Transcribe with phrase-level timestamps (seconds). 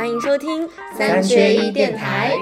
[0.00, 2.32] 欢迎收听三缺一电台。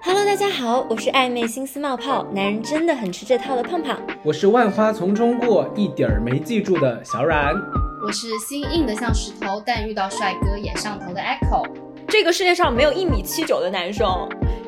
[0.00, 4.00] Hello，大家好，我是暧昧心思冒泡，男人真的很吃这套的胖胖。
[4.22, 7.52] 我是万花丛中过，一点儿没记住的小冉。
[8.06, 11.66] 我是心硬的像石头，但遇到帅哥也上头的 Echo。
[12.06, 14.06] 这个世界上没有一米七九的男生，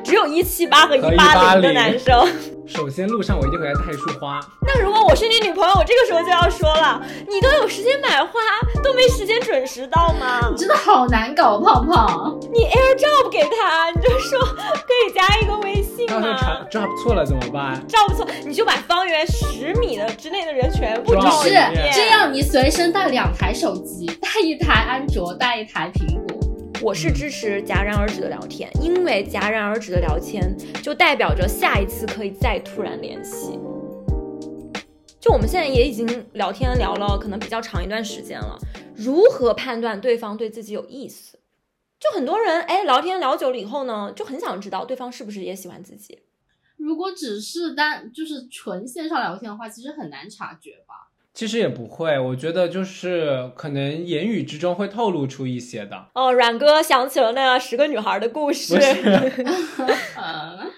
[0.03, 2.27] 只有一七八和一八零的180男生。
[2.67, 8.39] 首先路上我一定会来带束花，那如果我是你女朋友，我这个时候就要说了，你都有时间买花，
[8.81, 10.57] 都没时间准时到吗你？
[10.57, 12.39] 真的好难搞，胖胖。
[12.53, 21.49] 你 AirDrop 给他，你就说可以加一个微信吗传？drop 错了怎么办？？drop 错，你就把方圆十米的之内的人全部 Drop 照是。
[21.93, 26.40] 这样，你随身带两台手机，带一台安卓，带一台苹果。
[26.83, 33.59] 我是支持戛然而止的聊天，因为戛然而止的聊天就代表着下一次可以再突然联系。
[35.19, 38.57] 就我们现在也已经聊天聊了可能比较长一段时间了，
[38.95, 41.37] 如何判断对方对自己有意思？
[41.99, 46.17] 就很多人哎聊天聊久了以后呢，就很想知道对方是不是也喜欢自己。
[46.77, 51.00] 如果只是单就是纯线上聊天的话，其实很难察觉吧。
[51.33, 58.77] 其实也不会，我觉得就是可能言语之中会透露出一些的，哦，阮哥想起了那十个女孩的故事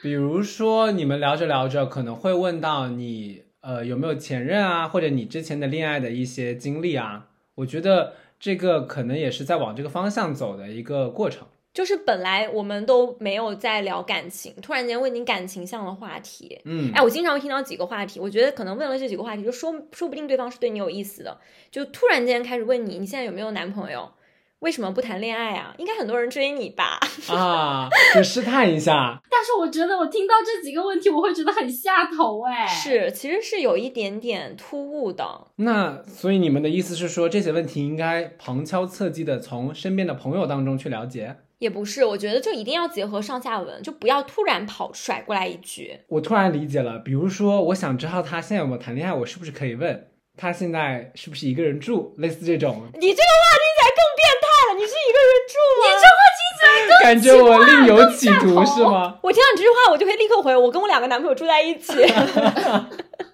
[0.02, 7.28] 比如说你们聊着聊着，可能会问到你呃有没有前任啊，或者你之前的恋爱的一些经历啊。
[7.56, 11.48] 我觉得这个可能也是在往这个方向走的一个过程。
[11.74, 21.40] 就是本来我们都没有在聊感情，突然间问你感情向的话题，嗯，哎，我经常会听到几个话题，我觉得可能问了这几个话题，就说说不定对方是对你有意思的，
[21.72, 24.12] 就突然间开始问你，你现在有没有男朋友？
[24.60, 25.76] 为什么不谈恋爱啊？
[25.78, 26.98] 应该很多人追你吧？
[27.28, 29.22] 啊，就试探一下。
[29.30, 35.48] 但是我觉得我听到这几个问题，我会觉得很下头哎。，是，其实是有一点点突兀的。
[35.58, 41.36] 那所以你们的意思是说，这些问题应该旁敲侧击的从身边的朋友当中去了解？
[41.64, 45.98] 也不是，我觉得就一定要结合上下文，就不要突然跑甩过来一句。
[46.10, 55.88] 我突然理解了，比如说，我想知道他现在有没有谈恋爱，我是不是可以问他现在是不是一个人住，类似这种，你这个话听起来更变态了，你是一个人住吗？
[55.88, 59.18] 你这话听起来更 感觉我另有企图是吗？
[59.24, 61.94] 我听到你这句话，我就会立刻回，我跟我两个男朋友住在一起。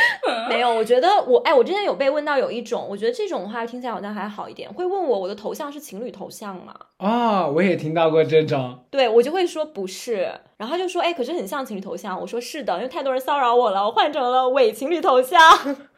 [0.48, 6.74] 没有，我觉得我哎，我之前有被问到有一种，我觉得这种话听起来好像还好一点，会问我我的头像是情侣头像吗？
[6.98, 12.18] 哦，我也听到过这种，对我就会说不是，然后他就说哎，可是很像情侣头像。
[12.20, 15.38] 我说是的，因为太多人骚扰我了，我换成了伪情侣头像。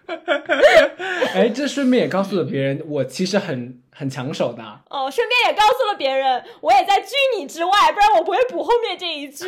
[1.34, 4.62] 哎，这顺便也告诉了别人，我其实很很抢手的。
[4.88, 7.08] 哦，顺便也告诉了别人，我也在拒
[7.38, 9.46] 你之外，不然我不会补后面这一句。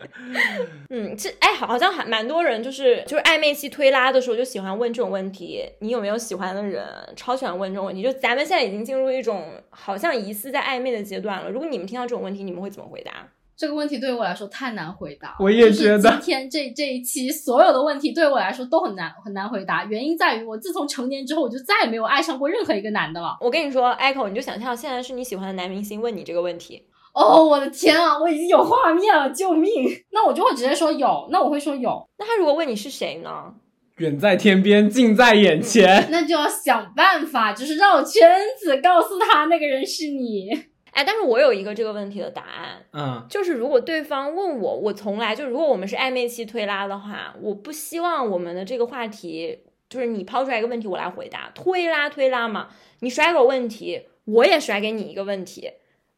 [0.90, 6.84] 嗯，这哎，好像还蛮多人就是就是暧昧期推拉的时候就喜欢问这种问题，你有没有喜欢的人？
[7.16, 8.02] 超喜欢问这种问题。
[8.02, 11.50] 就咱们现在已经进入一种好像疑似在暧昧的阶段了。
[11.50, 13.28] 如果你们听到这种问题，你们会怎么回答？
[13.62, 15.36] 这个问题对于我来说太难回答。
[15.38, 23.38] 我也觉得就是今天这这一期所有的问题对我来说都很难很难回答，原因在于我自从成年之后，我就再也没有爱上过任何一个男的了。
[23.40, 26.82] 我跟你说，Echo，你就想象现在是你喜欢的男明星问你这个问题，
[27.14, 29.70] 哦，我的天啊，我已经有画面了，救命！
[30.10, 33.30] 那我就会直接说有，那我会说有，那他如果问你是谁呢？
[33.98, 36.08] 远在天边，近在眼前。
[36.10, 38.28] 那就要想办法，就是绕圈
[38.58, 40.50] 子告诉他那个人是你。
[40.92, 49.58] 哎，但是我有一个这个问题的答案，嗯，就是如果对方问我，我从来就如果我们是暧昧期推拉的话，我不希望我们的这个话题
[49.88, 52.68] 就是你抛出来一个问题我来回答，推拉推拉嘛，
[53.00, 55.70] 你甩给我问题，我也甩给你一个问题，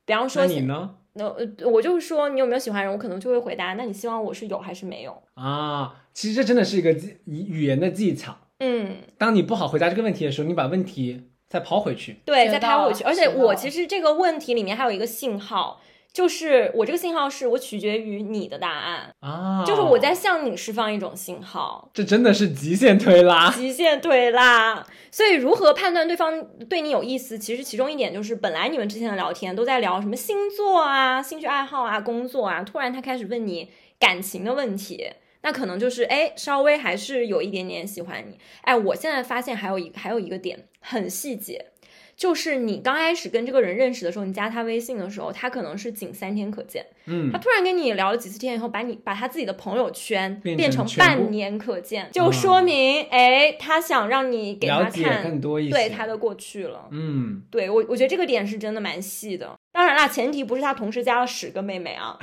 [0.04, 0.96] 比方说那你呢？
[1.16, 5.22] 那呃我就是说你有没有喜欢人，我可能就会回答，那你希望我是有还是没有？
[5.34, 8.36] 啊，其实这真的是一个技语言的技巧。
[8.58, 12.16] 嗯，当你不好回答这个问题的时候，你把问题再抛回去。
[12.24, 13.04] 对，再抛回去。
[13.04, 15.80] 而且我其实这个问题里面还有一个信号，
[16.12, 21.88] 就是我这个信号是我取决于你的答案，啊，就是我在向你释放一种信号。
[21.94, 23.48] 这真的是极限推拉。
[23.52, 27.38] 极限推拉，所以如何判断对方对你有意思？
[27.38, 35.08] 其实其中一点就是，本来你们之前的聊天都在聊什么星座啊、兴趣爱好啊、工作啊，突然他开始问你感情的问题，
[35.42, 38.38] 那可能就是哎，稍微还是有一点点喜欢你。
[38.62, 41.72] 哎，我现在发现还有一还有一个点很细节，
[42.14, 55.70] 就是你刚开始跟这个人认识的时候，你加他微信的时候，他可能是仅三天可见，嗯他，突然跟你聊了几次天以后，把你把他自己的朋友圈变变成半年可见，就说明哎，他想让你给他了解更看多一些。
[55.70, 56.88] 对他的过去了。
[56.92, 59.58] 嗯，对我，我觉得这个点是真的蛮细的。
[59.72, 62.16] 当然啦，前提不是他同时加了十个妹妹啊。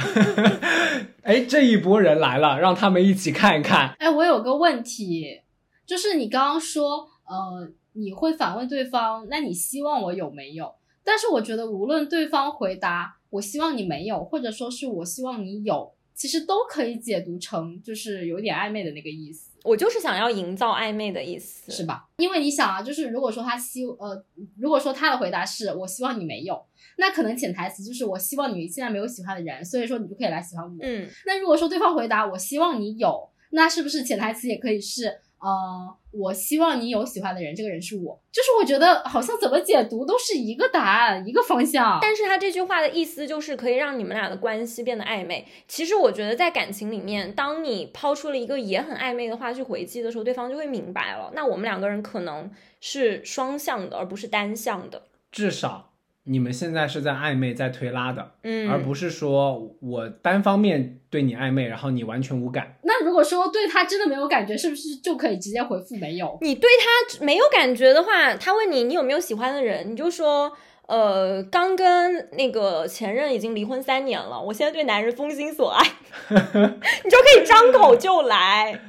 [1.24, 3.94] 哎，这一波人来了，让他们一起看一看。
[4.00, 5.42] 哎，我有个问题，
[5.86, 10.74] 就是你刚刚说，呃，你会反问对方，那你希望我有没有？
[11.04, 22.08] 但是我觉得，无论对方回答“我希望你没有”，或者说是我希望你有，其实都可以解读成就是有点暧昧的那个意思，我就是想要营造暧昧的意思，是吧？
[22.18, 24.24] 因为你想啊，就是如果说他希呃，
[24.58, 26.64] 如果说他的回答是我希望你没有，
[26.98, 30.78] 那可能潜台词就是我希望你现在没有喜欢的人，所以说你就可以来喜欢我。
[30.82, 35.20] 嗯，那如果说对方回答我希望你有，那是不是潜台词也可以是？
[35.42, 38.22] 呃，我希望你有喜欢的人，这个人是我。
[38.32, 41.98] 就是我觉得好像怎么解读都是一个答案，一个方向。
[42.00, 45.48] 但是他这句话的意思就是可以让你们俩的关系变得暧昧。
[45.68, 51.32] 其实我觉得在感情里面，当你抛出了一个也很暧昧的话去回击的时候，对方就会明白了。
[51.34, 52.50] 那我们两个人可能
[52.80, 55.02] 是双向的，而不是单向的。
[55.32, 55.91] 至少。
[56.26, 62.78] 你们现在是在暧昧，在推拉的，嗯，而不是说我单方面对你暧昧，然后你完全无感。
[62.84, 66.38] 那如果说对他真的没有感觉，是不是就可以直接回复没有？
[66.42, 70.52] 你对他没有感觉的话，他问你你有没有喜欢的人，你就说，
[70.86, 75.84] 呃，刚跟那个前任已经离婚三年了，我现在对男人封心所爱，
[76.30, 78.80] 你就可以张口就来。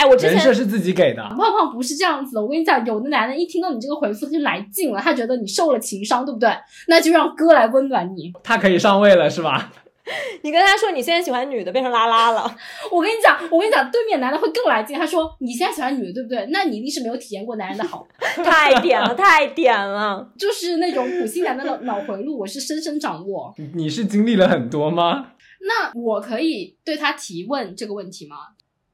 [0.00, 1.22] 哎，我之前人设是自己给的。
[1.22, 6.48] 胖胖不是这样子的，我跟你讲，有的男的一听到你这个回复，他就来劲了，他觉得你受了情伤，对不对？
[6.88, 8.32] 那就让哥来温暖你。
[8.42, 9.70] 他可以上位了，是吧？
[10.42, 12.56] 你跟他说你现在喜欢女的，变成拉拉了。
[12.90, 14.98] 我跟你讲，我跟你讲，对面男的会更来劲。
[14.98, 16.48] 他说你现在喜欢女的，对不对？
[16.50, 18.06] 那你一定是没有体验过男人的好。
[18.42, 23.54] 太点了，太点了， 就是那种普信男的脑脑回路，我是深深掌握。
[23.74, 25.26] 你是经历了很多吗？
[25.60, 28.36] 那我可以对他提问这个问题吗？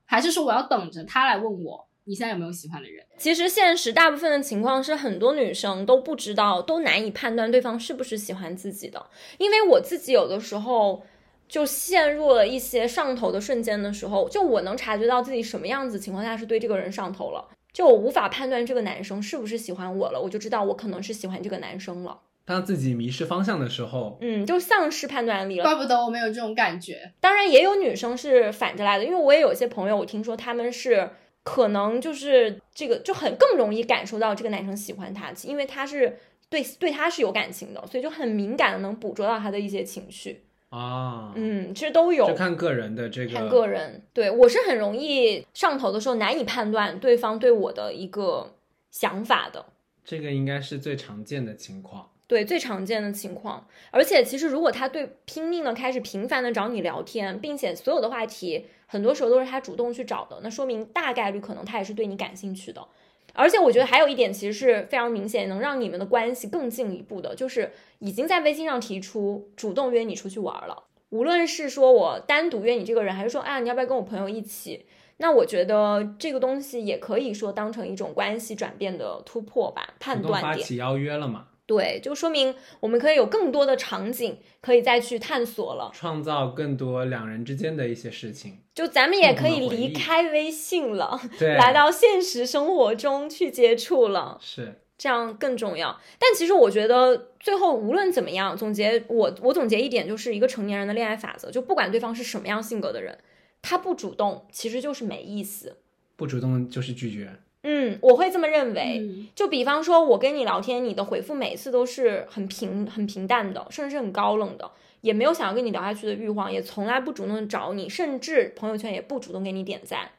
[0.06, 3.04] 还是说我要等着他来问我，你现在有没有喜欢的人？
[3.18, 9.04] 其实现实大部分的情况是，很多女生都不知道，都难以判断对方是不是喜欢自己的。
[9.38, 11.02] 因为我自己有的时候
[11.48, 22.20] 就陷入了一些上头的瞬间的时候，就我能察觉到自己什么样子情况下是对这个人上头了，就我无法判断这个男生是不是喜欢我了，我就知道我可能是喜欢这个男生了。
[22.46, 25.64] 当自己迷失方向的时候，嗯，就丧失判断力了。
[25.64, 27.12] 怪不得我没有这种感觉。
[27.20, 31.10] 当然，也有女生是反着来的，因为我也有些朋友，我听说他们是
[31.42, 41.32] 可能就是这个就很更容易感受到这个男生喜欢她，因为他是对对他是有感情的，所以就很敏感的能捕捉到他的一些情绪啊。
[41.34, 43.32] 嗯，其实都有，就看个人的这个。
[43.32, 48.54] 看个人，对我是很容易上头的时候难以判断对方对我的一个
[48.92, 49.66] 想法的。
[50.04, 52.10] 这个应该是最常见的情况。
[52.28, 62.86] 对最常见的情况，而且其实如果他对拼命的开始频繁的找你聊天，并且所有的话题很多时候都是他主动去找的，那说明大概率可能他也是对你感兴趣的。
[63.32, 70.84] 而且我觉得还有一点其实是非常明显，能让你们的关系更进一步的，就是已经在微信上提出主动约你出去玩了。
[71.10, 74.86] 无论是说我单独约你这个人，还是说啊你要不要跟我朋友一起，
[75.18, 80.56] 那我觉得这个东西也可以说当成一种关系转变的突破吧，判断点。
[80.56, 81.48] 发起邀约了嘛？
[81.66, 88.60] 对，就说明我们可以有更多的场景可以再去探索了，创造更多两人之间的一些事情。
[88.72, 96.00] 就咱们也可以离开微信了，对，来到现实生活中去接触了，是这样更重要。
[96.18, 103.18] 但其实我觉得最后无论怎么样，总结我我总结一点，就是一个成年人的恋爱法则，就不管对方是什么样性格的人，
[103.60, 105.78] 他不主动其实就是没意思，
[106.14, 107.34] 不主动就是拒绝。
[107.68, 109.28] 嗯，我会这么认为。
[109.34, 120.10] 就比方说，我跟你聊天，你的回复每次都是很平、很平淡的，甚至是很高冷的，也没有想要跟你聊下去的欲望，也从来不主动找你，甚至朋友圈也不主动给你点赞。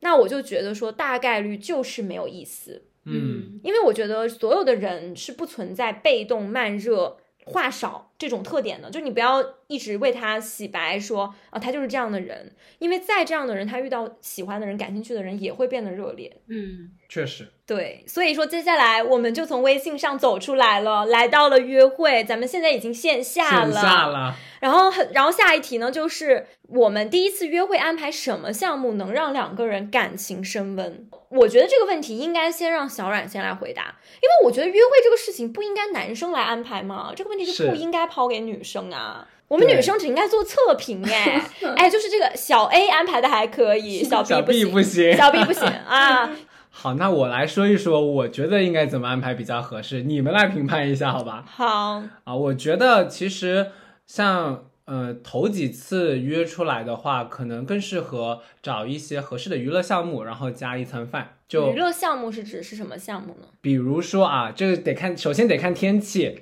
[0.00, 2.84] 那我就觉得说，大概率就是没有意思。
[3.04, 16.40] 嗯，因为我觉得所有的人是不存在被动、慢热、话少这种特点呢，就你不要一直为他洗白，说啊他就是这样的人，因为再这样的人，他遇到喜欢的人、感兴趣的人，也会变得热烈。
[16.48, 16.92] 嗯。
[17.06, 22.24] 确实，对，所以说接下来我们就从微信上走出来了，来到了约会。
[22.24, 24.34] 咱们现在已经线下了，线下了。
[24.58, 31.08] 然后，然后下一题呢，就是我们第一次约会安排什么项目能让两个人感情升温？
[31.28, 37.12] 我觉得这个问题应该先让小冉先来回答，因为我觉得约会这个事情不应该男生来安排嘛？
[37.14, 39.26] 这个问题就不应该抛给女生啊。
[39.48, 41.44] 我们女生只应该做测评，哎，
[41.76, 46.30] 哎，就是这个小 A 安排的还可以，小 B 不行，小 B 不行啊。
[46.70, 51.44] 好，那我来说一说，我觉得应该怎么安排比较合适，你们来评判一下，好吧？
[51.46, 53.66] 好啊，我觉得其实
[54.06, 61.36] 像呃头几次约出来的话，可能更适合找一些合适的娱乐项目，然后加一餐饭。
[61.46, 63.48] 就娱乐项目是指是什么项目呢？
[63.60, 66.40] 比如说啊，这个得看，首先得看天气。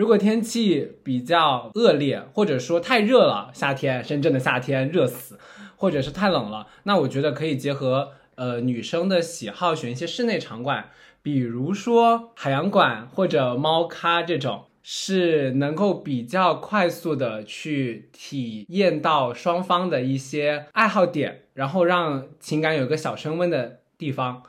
[0.00, 5.38] 如果天气比较恶劣，或者说太热了，夏天深圳的夏天热死，
[5.76, 8.12] 或者是太冷了，那我觉得可以结合。
[8.36, 10.88] 呃，女生的喜好选一些室内场馆，
[11.20, 14.64] 比如说海洋馆或者猫咖这种。
[14.82, 24.42] 是能够比较快速的去体验到双方的一些爱好点，然后让情感有个小升温的地方。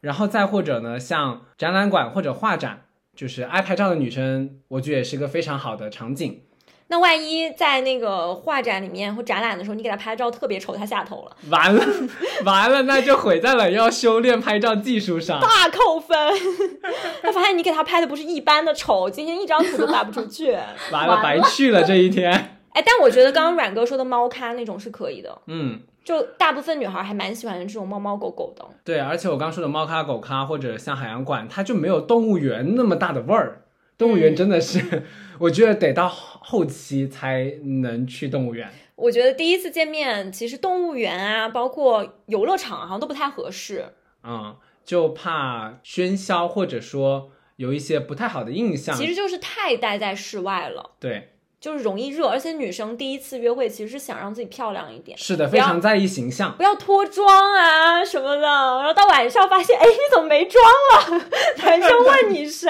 [0.00, 2.84] 然后再或者呢，像展览馆或者画展，
[3.16, 6.42] 就是爱拍照的女生，我觉得也是一个非常好的场景。
[6.88, 11.82] 那万一在那个画展里面或展览的时候，你给他拍照特别丑，他下头了，完了，
[12.44, 15.40] 完了，那就毁在了要修炼拍照技术上。
[15.40, 16.16] 大扣分。
[17.22, 20.52] 他发现你给他拍的不是一般的丑，今天一张图都发不出去。
[20.90, 22.30] 完了，白去了这一天。
[22.74, 28.64] 哎，但我觉得刚刚阮哥说的猫咖那种是可以的，嗯，就大部分女孩还蛮喜欢这种猫猫狗狗的。
[28.84, 33.62] 对，而且我刚说的猫咖、狗咖或者像海洋馆，它就没有动物园那么大的味儿。
[33.96, 35.04] 动物园真的是，
[35.38, 38.68] 我觉得得到后期才能去动物园。
[38.96, 43.84] 我觉得第一次见面，其实动物园啊，包括游乐场好像都不太合适。
[44.24, 48.96] 嗯，就怕喧嚣，或者说有一些不太好的印象。
[48.96, 50.92] 其实就是太待在室外了。
[50.98, 51.28] 对。
[51.62, 61.24] 就是容易热，而且女生第一次约会其实是想让自己漂亮一点，是的，非常在意形象，不要脱妆啊什么的，然后到晚上发现，哎，你怎么没妆了？
[61.58, 62.68] 男生问你谁？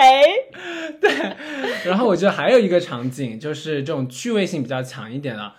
[1.00, 1.10] 对，
[1.86, 5.52] 然后我觉得还有一个场景就是这种趣味性比较强一点的，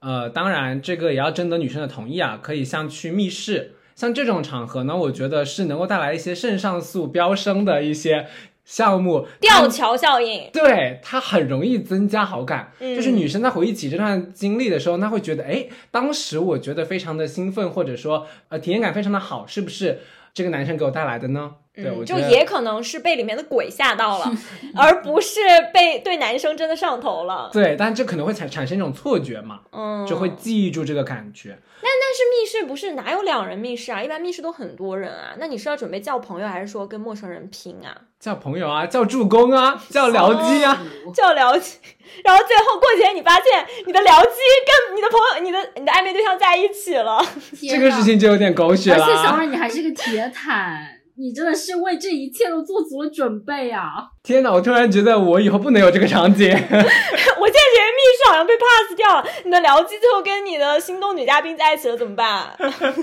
[0.00, 8.28] 呃，当然这个也要征得女生的同意啊，可以像去密室，像这种场合呢，我觉得是能够带来一些肾上素飙升的一些。
[8.68, 12.70] 项目吊桥效应，对它很容易增加好感。
[12.78, 20.00] 就是女生在回忆起这段经历的时候，她会觉得，哎，当时我觉得非常的兴奋，或者说，呃，体验感非常的好，是不是
[20.34, 21.54] 这个男生给我带来的呢？
[21.82, 24.32] 对，我就也可能是被里面的鬼吓到了，
[24.76, 25.40] 而不是
[25.72, 27.48] 被对男生真的上头了。
[27.52, 31.58] 对，但这可能会产产生一种错觉嘛，嗯，就会记忆住这个感觉。
[31.80, 34.02] 那但是密室不是哪有两人密室啊？
[34.02, 35.36] 一般密室都很多人啊。
[35.38, 37.96] 那你是要准备叫朋友，还是说跟陌生人拼啊？
[38.18, 40.82] 叫朋友啊，叫助攻啊，叫僚机啊，
[41.14, 41.78] 叫僚机。
[42.24, 47.24] 然后最后过几天，你发现你的僚机跟你的朋友、你的你的暧昧对象在一起了，
[47.70, 48.98] 这个事情就有点狗血了。
[49.04, 50.97] 而且小二，你还是个铁坦。
[51.18, 54.08] 你真的是为这一切都做足了准备啊！
[54.22, 56.48] 天哪，我突然觉得我以后不能有这个场景。
[56.52, 59.26] 我现在觉得密室好像被 pass 掉了。
[59.44, 62.56] 你的僚机最后跟你的心动女嘉宾在一起了，怎么办？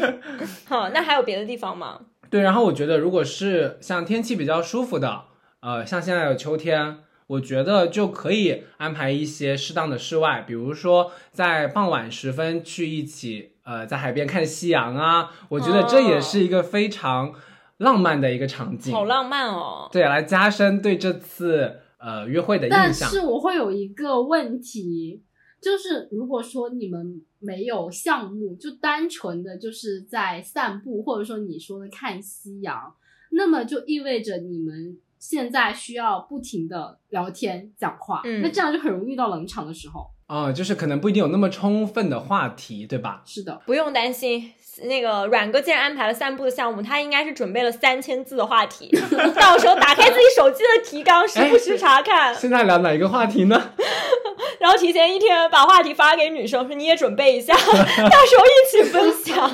[0.65, 1.99] 好，那还有别的地方吗？
[2.29, 5.23] 对，然后我觉得如果是像天气比较舒服的，
[5.59, 15.31] 呃，像现在有秋天，我觉得就可以安排一些适当的室外，比如说在傍晚时分去一起，呃，在海边看夕阳啊。
[15.49, 17.33] 我觉得这也是一个非常。
[17.77, 19.89] 浪漫的一个场景，好浪漫哦！
[19.91, 22.81] 对，来加深对这次呃约会的印象。
[22.81, 25.21] 但是我会有一个问题，
[25.61, 32.93] 就是如果说你们没有项目，就单纯的就是在散步，或者说你说的看夕阳，
[33.31, 40.09] 那么就意味着你们现在需要不停的聊天讲话，那这样就很容易遇到冷场的时候。
[40.27, 43.21] 哦，就是可能不一定有那么充分的话题，对吧？
[43.25, 44.53] 是的，不用担心。
[44.83, 48.89] 那个阮哥既然安排了散步的项目，他应该是准备了三千字的话题，
[49.39, 52.35] 到时候打开自己手机的提纲，时不时查看。
[52.35, 53.71] 现在聊哪一个话题呢？
[54.59, 59.51] 然后提前一天把话题发给女生，说你也准备一下， 到时候一起分享。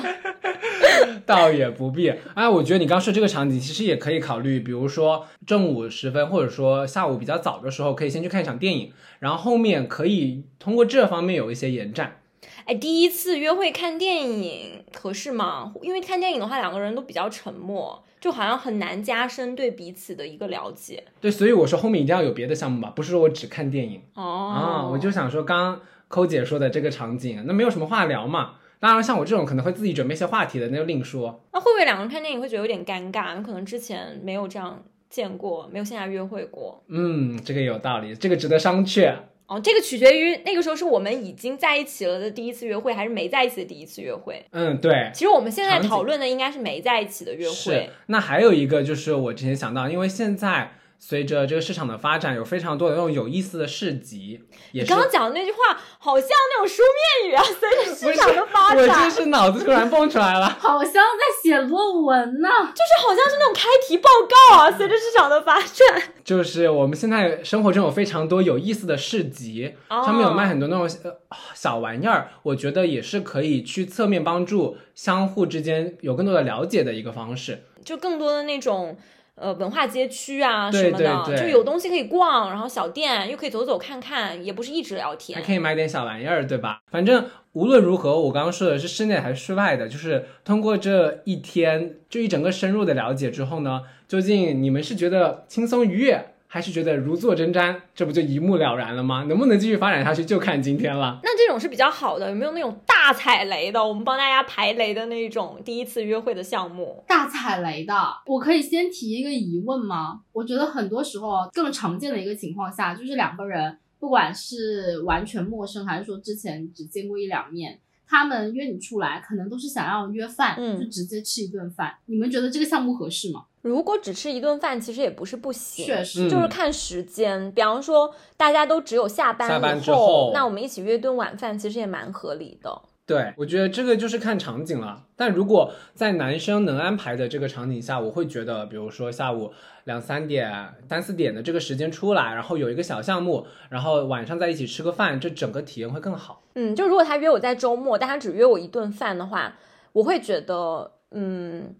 [1.26, 2.12] 倒也不必。
[2.34, 12.21] 哎，我觉得你刚说这个场景其实也可以考虑，比如说正午时分，或者说下午比较早的时候，可以先去看一场电影，然后后面可以通过这方面有一些延展。
[12.64, 15.72] 哎，第一次约会看电影合适吗？
[15.82, 21.02] 因为看电影的话，两个人都比较沉默，就好像很难加深对彼此的一个了解。
[21.20, 24.00] 对，所以我说后面一定要有别的项目吧，不是说我只看电影。
[24.14, 24.22] 哦
[24.54, 28.56] 啊，我就想说，刚抠姐说的这个场景，那没有什么话聊嘛。
[28.78, 31.40] 当然，像我这种可能会自己准备一些话题的，那就另说。
[31.52, 33.36] 那会不会两个人看电影会觉得有点尴尬？
[33.36, 36.82] 有可能之前没有这样见过，没有线下约会过。
[36.88, 39.14] 嗯，这个有道理，这个值得商榷。
[39.52, 44.42] 哦，这个取决于那个时候是我们已经在一起了的第一次约会，还是没在一起的第一次约会？
[44.52, 45.10] 嗯，对。
[45.12, 47.90] 其实我们现在讨论的应该是没在一起的约会。
[48.06, 50.72] 那还有一个就是我之前想到，因为现在。
[51.04, 54.40] 随着这个市场的发展，有非常多的那种有意思的市集。
[54.70, 55.58] 你刚刚讲的那句话
[55.98, 56.80] 好像那种书
[57.20, 57.42] 面语啊！
[57.58, 64.70] 随着市场的发展，我就是脑子突然蹦出来了， 好像在写论文呢，就是好像是那种开题报告啊。
[64.78, 78.96] 随着市场的发展，就是我们现在生活中有非常多有意思的市集，上面有卖很多那种呃小玩意儿，我觉得也是可以去侧面帮助相互之间有更多的了解的一个方式，就更多的那种。
[79.42, 86.78] 呃，文化街区啊什么的，就有东西可以逛，然后小店又可以走走看看，也不是一直聊天，还可以买点小玩意儿，对吧？
[86.92, 96.31] 反正无论如何，我刚刚说的是室内还是室外的，就是通过这一天就一整个深入的了解之后呢，究竟你们是觉得轻松愉悦？
[96.52, 99.24] 还是觉得如坐针毡，这不就一目了然了吗？
[99.26, 101.18] 能不能继续发展下去，就看今天了。
[101.22, 103.82] 那这种是比较好的，有没有那种大踩雷的？
[103.82, 107.02] 我们帮大家排雷的那种第一次约会的项目？
[107.08, 107.94] 大踩雷的，
[108.26, 110.20] 我可以先提一个疑问吗？
[110.30, 117.80] 我觉得很多时候更常见的一个情况下，就是两个人不管是完全陌生，还是说之前只见过一两面。
[118.06, 121.94] 他们约你出来，可能都是想要约饭，嗯就直接吃一顿饭。
[122.04, 123.44] 你们觉得这个项目合适吗？
[123.62, 127.50] 如果只吃一顿饭，其实也不是不行，确实，嗯就是看时间。
[127.52, 132.82] 比方说，大家都只有下班下班之后那我们一起约顿晚饭，其实也蛮合理的。
[133.04, 135.04] 对，我觉得这个就是看场景了。
[135.16, 139.52] 但如果在男生能安排的这个场景下，我会觉得，比如说下午
[139.84, 146.42] 两三点、三四点的这个时间出来，然后有一个小项目，然后晚上在一起吃个饭，这整个体验会更好。
[146.54, 149.56] 嗯，就如果他约我在周末，但他只约我一顿饭的话，
[149.92, 151.74] 我会觉得，嗯，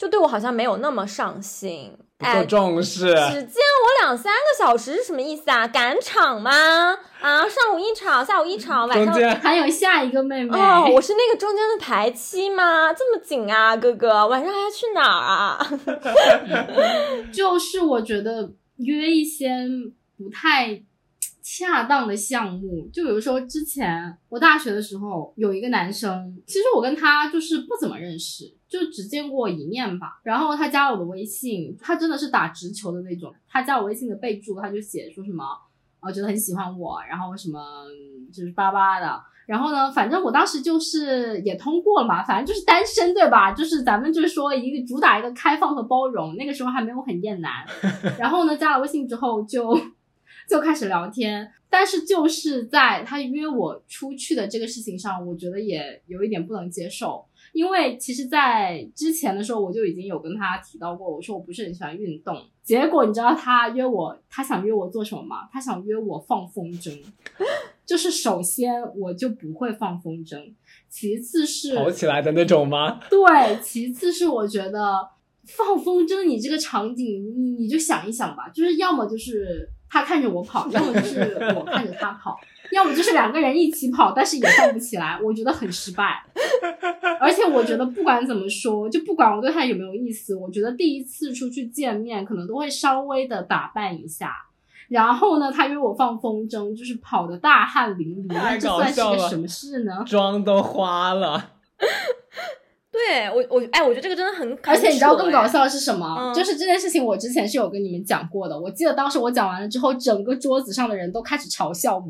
[0.00, 1.94] 就对我好像没有那么上心。
[2.16, 5.66] 不够哎，重视，只见我两三个小时是什么意思啊？
[5.68, 6.50] 赶场吗？
[7.20, 12.92] 啊，上午一场，下午一场，晚上还有下一个妹妹哦，我是那个中间的排期吗？
[12.92, 15.70] 这么紧啊，哥哥，晚上还要去哪儿啊？
[17.32, 19.50] 就是我觉得约一些
[20.18, 20.82] 不太
[21.52, 30.20] 恰当的项目，就比如说之前我大学的时候有一个男生，其实我跟他就是不怎么认识，就只见过一面吧。
[30.22, 33.34] 然后他加了我的微信，他真的是打直球的那种。
[33.48, 35.44] 他加我微信的备注，他就写说什么，
[35.98, 37.60] 呃，觉得很喜欢我，然后什么
[38.32, 39.20] 就是巴巴的。
[39.46, 43.50] 然后呢，反正我当时就是也通过了嘛，反正就是单身对吧？
[43.50, 47.52] 就是咱们就是说一个主打一个开放和包容，那个时候还没有很厌男。
[48.16, 49.76] 然后呢，加了微信之后就
[50.50, 57.24] 就开始聊天，但是就是在他约我出去的这个事情上，我觉得也有一点不能接受。
[57.52, 62.36] 因为其实，在之前的时候，我就已经有跟他提到过，我说我不是很喜欢运动。
[62.62, 65.48] 结果你知道他约我，他想约我做什么吗？
[65.52, 66.96] 他想约我放风筝。
[67.84, 70.54] 就是首先我就不会放风筝，
[70.88, 73.00] 其次是跑起来的那种吗？
[73.10, 75.08] 对，其次是我觉得
[75.44, 82.38] 放风筝，你这个场景，你你就想一想吧，就是要么就是他看着我跑，要么就是 我看着他跑，
[82.72, 86.24] 要么就是两个人一起跑，但是也放不起来，我觉得很失败。
[87.18, 94.32] 而且我觉得不管怎么说，就不管我对他有没有意思，我觉得第一次出去见面，可能都会稍微的打扮一下。
[94.88, 100.04] 然后呢，他约我放风筝，就是跑的大汗淋漓，那这算是个什么事呢？
[100.06, 101.50] 妆都花了，
[103.08, 106.06] 对我，我哎，我觉得这个真的很，而且你知道更搞笑的是什么？
[106.20, 108.58] 嗯就是这件事情，我之前是有跟你们讲过的。
[108.58, 112.04] 我记得当时我讲完了之后，整个桌子上的人都开始嘲笑我，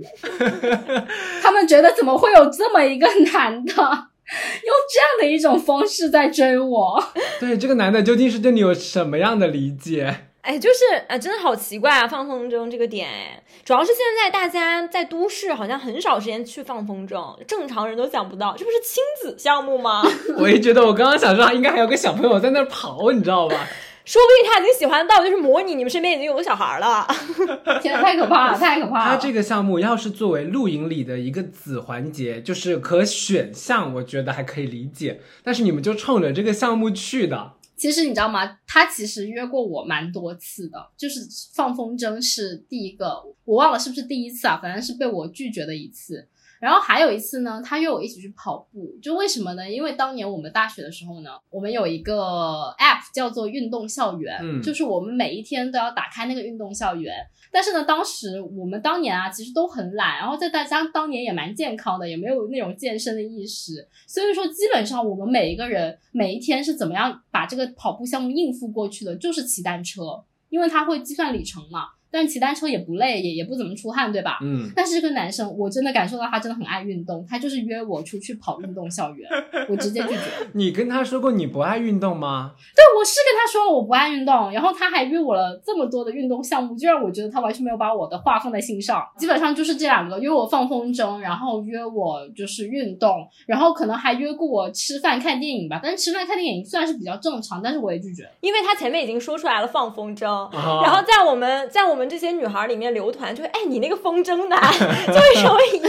[1.43, 7.03] 他们觉得怎么会有这么一个男的，用这样的一种方式在追我？
[7.39, 10.30] 对这个男的究竟是对你有什么样的理解？
[10.43, 20.03] 哎，就是啊，真的好奇怪啊，放风筝这个点，哎，主要是现在大家在都市好像很少时间去放风筝，正常人都想不到，这不是亲子项目吗？
[20.39, 23.69] 我也觉得，我刚刚想说，应该还有个小朋友在那儿跑，你知道吧？
[24.03, 27.07] 说不定他已经喜欢到就是模拟你们身边已经有个小孩了。
[27.81, 29.11] 天呐，太可怕了，太可怕了！
[29.11, 35.21] 它这个项目要是作为露营里的一个子环节，就是可选项，我觉得还可以理解。
[35.45, 38.59] 但是你们就冲着这个项目去的，其实你知道吗？
[38.67, 46.29] 他其实约过我蛮多次的，就是放风筝是第一个，我忘了是不是第一次啊，反正是被我拒绝的一次。
[46.61, 49.69] 然后还有一次呢，他约我一起去跑步，就为什么呢？
[49.69, 57.15] 因为当年我们大学的时候呢，我们有一个 app 叫做运动校园，嗯就是我们每一天都要打开那个运动校园。
[57.51, 71.89] 但是呢，当时我们当年啊，其实都很懒，然后在大家当年也蛮健康的，也没有那种健身的意识，所以说基本上我们每一个人每一天是怎么样把这个跑步项目应付过去的，就是骑单车，因为它会计算里程嘛。
[72.11, 74.39] 但骑单车也不累，也也不怎么出汗，对吧？
[74.43, 79.29] 嗯，但是这个男生，我真的感受到他真的很爱运动，他就是约我出去跑运动校园，
[79.69, 80.21] 我直接拒绝。
[80.55, 82.53] 你跟他说过你不爱运动吗？
[82.75, 89.07] 对，我是跟他说了我不爱运动，然后他还约我了这么多的运动项目，就让我觉得他完全没有把我的话放在心上。
[89.17, 95.81] 基本上就是这两个，约我放风筝，然后约我就是运动，然后可能还约过我吃饭看电影吧。
[95.83, 98.29] 但是吃饭看电影虽然是比较正常，但是我也拒绝。
[98.41, 104.61] 因为他前面已经说出来了放风筝，啊然后在我们在我们这些女孩里面流传，就是哎，你那个风筝男
[105.09, 105.89] 就会成为一辈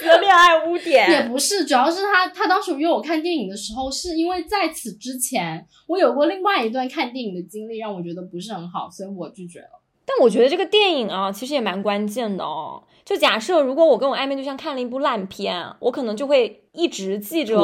[0.00, 1.22] 子的恋爱污点也。
[1.28, 9.82] 不是，主要是他他当时约我看电影的时候，是因为在此之前我有过另外一段看电影的经历，让我觉得不是很好，所以我拒绝了。
[10.08, 12.82] 但我觉得这个电影啊，其实也蛮关键的哦。
[13.04, 17.56] 就假设如果我跟我暧昧对象看了一部烂片，我可能就会一直记着，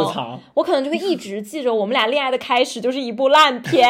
[0.55, 3.89] 我可能就会一直记着我们俩恋爱的开始就是一部烂片。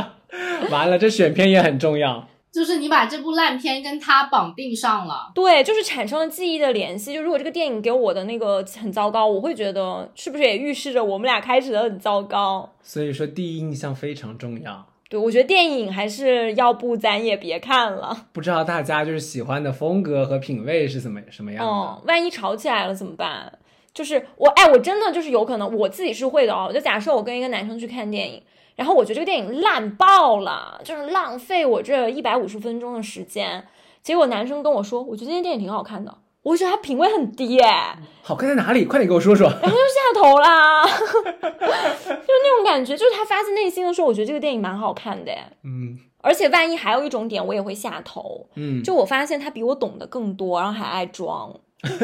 [0.70, 2.26] 完了，这选片也很重要。
[2.52, 5.32] 就是你把这部烂片跟他绑定上了。
[5.34, 7.14] 对，就是产生了记忆的联系。
[7.14, 12.70] 就如果这个电影给我的那个很糟糕，我会觉得是不是也预示着我们俩开始的很糟糕？
[12.82, 14.86] 所以说第一印象非常重要。
[15.08, 18.26] 对，我觉得电影还是要不咱也别看了。
[18.32, 21.70] 不知道大家就是喜欢的风格和品味是怎么什么样的？
[21.70, 23.50] 哦，万一吵起来了怎么办？
[23.94, 26.70] 就是我，哎，我真的就是有可能我自己是会的哦。
[26.72, 28.42] 就假设我跟一个男生去看电影。
[28.82, 33.64] 然后我觉得这个电影烂爆了，就是浪费我这一百五十分钟的时间。
[34.02, 36.12] 结果男生跟我说，我觉得今天电影挺好看的。
[36.42, 38.84] 我觉得他品味很低，哎，好看在哪里？
[38.84, 39.48] 快点给我说说。
[39.48, 45.30] 然后就下头啦， 就那种感觉，就是他发自内心的说，我觉得这个电影蛮好看的，
[45.62, 45.96] 嗯。
[46.20, 51.54] 而且万一还有一种点，我也会下头，嗯，就我发现他比我懂得更多，然后还爱装，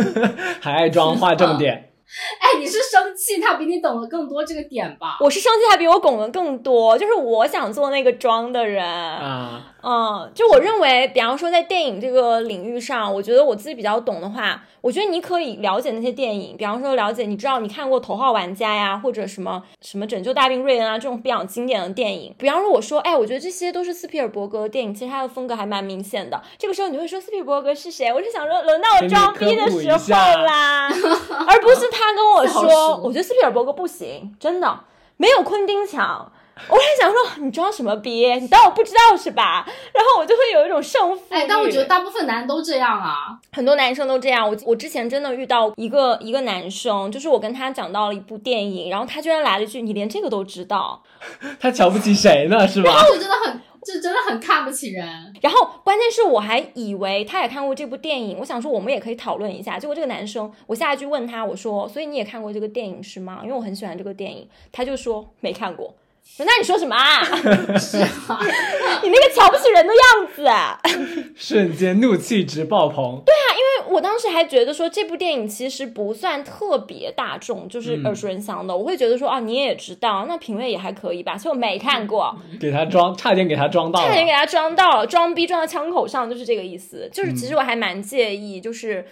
[0.63, 1.91] 还爱装，画重点。
[2.41, 5.19] 哎，你是生气他比你懂得更多这个点吧？
[5.21, 9.75] 我是生气他比我懂得更多，就是我想做那个装的人啊。
[9.83, 22.35] 嗯，就我认为，比方说在电影这个领域上，我觉得我自己比较懂的话，我觉得你可以了解那些电影，比方说了解，你知道你看过《头号玩家》呀，或者什么什么《拯救大兵瑞恩》啊这种比较经典的电影。
[22.37, 26.43] 比方说我说，哎，我觉得这些都是斯皮尔伯格的电影，其实他的风格还蛮明显的。
[26.59, 28.13] 这个时候你会说斯皮尔伯格是谁？
[28.13, 30.89] 我是想说，轮到我装逼的时候啦，
[31.47, 34.81] 而不是他跟我说，我觉得斯皮尔伯格不行，真的
[35.17, 36.33] 没有昆汀强。
[36.69, 38.27] 我还想说，你装什么逼？
[38.41, 39.65] 你当我不知道是吧？
[39.93, 44.49] 然后我就会有一种胜负哎，但我觉得大部分男人都这样啊，很多男生都这样。
[44.49, 51.03] 我我之前真的遇到一个一个男生，就是我跟他讲到了一部电影，然后他居然来了一句：“你连这个都知道？
[51.61, 52.67] ”他瞧不起谁呢？
[52.67, 52.91] 是吧？
[52.91, 55.07] 然后我真的很，就真的很看不起人。
[55.41, 59.79] 然后关键是我还以为他也看过这部电影，我想说我们也可以讨论一下。
[59.79, 65.95] 结果这个男生，我下一句问他，我说：“所以你也看过这个电影是吗？”因为我很喜欢这个电影，他就说没看过。
[66.39, 67.25] 那你说什么啊？
[67.79, 68.39] 是啊，
[69.03, 73.21] 你那个瞧不起人的样子， 瞬间怒气值爆棚。
[73.27, 78.77] 对啊，因为我当时还觉得说这部电影其实不算特别大众，就是耳熟能详的。
[78.77, 81.35] 我会觉得说啊，你也知道，那品味也还可以吧。
[81.37, 87.11] 其实我没看过，给他装，差点给他装到，差点给他装到了，装逼装到枪口上，就是这个意思。
[87.13, 89.01] 就是其实我还蛮介意，就是。
[89.01, 89.05] 嗯，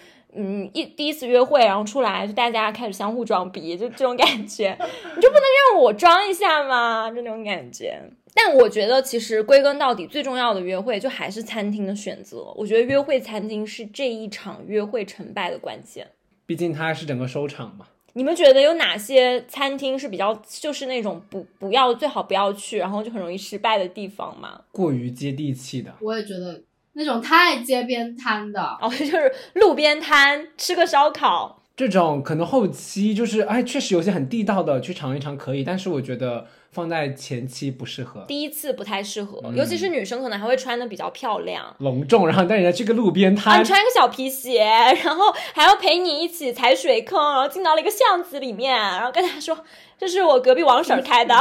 [0.72, 4.76] 一第一次约会，然后出来就大家开始相互装逼，就这种感觉，
[5.16, 7.10] 你就不能让我装一下吗？
[7.10, 8.00] 就那种感觉。
[8.34, 12.52] 但我觉得其实归根到底，最重要的约会就还是餐厅的选择。
[12.54, 16.06] 我觉得约会餐厅是这一场约会成败的关键，
[16.44, 17.86] 毕竟它是整个收场嘛。
[18.12, 24.60] 你们觉得有哪些餐厅是比较就是那种不不要最好不要去，然后就很容易失败的地方吗？
[24.70, 26.62] 过于接地气的，我也觉得。
[26.96, 28.60] 那种太街边摊的。
[28.80, 44.64] 哦，就是路边摊吃个烧烤，这种可能后期就是哎，确实有些很地道的去尝一尝可以，但是我觉得放在前期不适合，第一次不太适合，尤其是女生可能还会穿的比较漂亮、隆重，然后带人家去个路边摊，穿个小皮鞋，
[45.04, 49.58] 然后还要陪你一起踩水坑，然后进到了一个巷子里面，然后跟他说
[49.98, 51.34] 这是我隔壁王婶开的。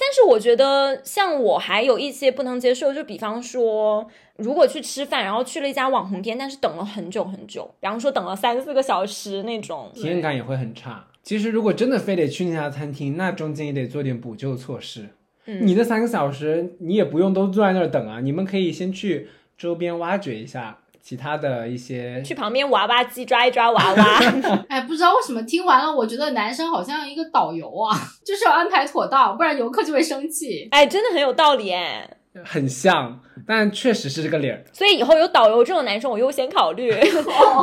[0.00, 11.06] 但是我觉得，像我还有一些不能接受，就比方说，如果去吃饭，然后去了一家网红店，但是等了很久很久，比方说等了三四个小时那种，体验感也会很差。
[11.22, 15.10] 其实如果真的非得去那家餐厅，那中间也得做点补救措施。
[15.44, 20.79] 嗯，你那三个小时，你也不用都坐在那儿等啊，你们可以先去周边挖掘一下。
[21.02, 24.04] 其他的一些，去旁边娃娃机抓一抓娃娃。
[24.68, 30.68] 哎，不知道为什么听完了，我觉得男生好像一个导游啊， 就是要安排妥当，不然游客就会生气。
[30.70, 32.16] 哎，真的很有道理哎。
[32.44, 34.64] 很像，但确实是这个理儿。
[34.72, 36.94] 所以以后有导游这种男生，我优先考虑。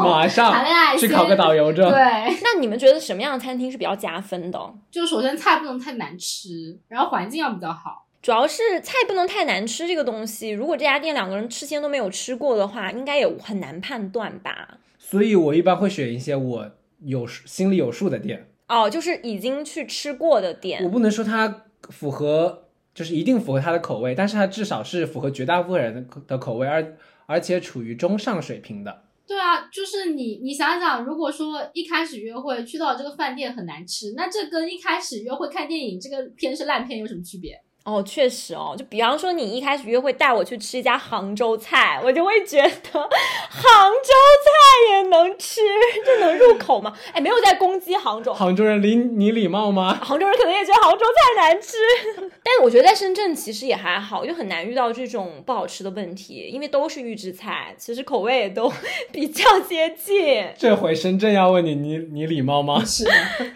[0.04, 1.90] 马上谈恋爱去考个导游证。
[1.90, 1.98] 对。
[2.44, 4.60] 那你们觉得什么样的餐厅是比较加分的？
[4.92, 8.07] 就首先菜不能太难吃，然后环境要比较好。
[8.22, 14.80] 主要是菜不能太难吃，这个东西，如果这家店两个人吃先都没有吃过的话，应该也很难判断吧。
[14.98, 16.72] 所以我一般会选一些我
[17.04, 18.50] 有心里有数的店。
[18.68, 20.84] 哦，就是已经去吃过的店。
[20.84, 29.04] 我不能说它符合，就是一定符合他的口味，但是它至少是符合绝大部分人的的口味，而而且处于中上水平的。
[29.26, 37.62] 对啊，就是你你想想，如果说一开始约会去到这个饭店很难吃，那这跟一开始约会看电影这个片是烂片有什么区别？
[37.88, 42.70] 哦，确实哦，就比方说你一开始约会带我去吃一家杭州菜，我就会觉得
[43.00, 45.62] 杭州菜也能吃，
[46.06, 46.92] 这能入口吗？
[47.14, 49.98] 哎，没有在攻击杭州，杭州人理你礼貌吗？
[50.04, 51.78] 杭州人可能也觉得杭州菜难吃，
[52.44, 58.70] 但是我觉得在深圳其实也还好，就很难遇到这种不好吃的问题，因为都是预制菜，其实口味也都
[59.14, 60.46] 比较接近。
[60.58, 62.84] 这回深圳要问你，你你礼貌吗？
[62.84, 63.06] 是，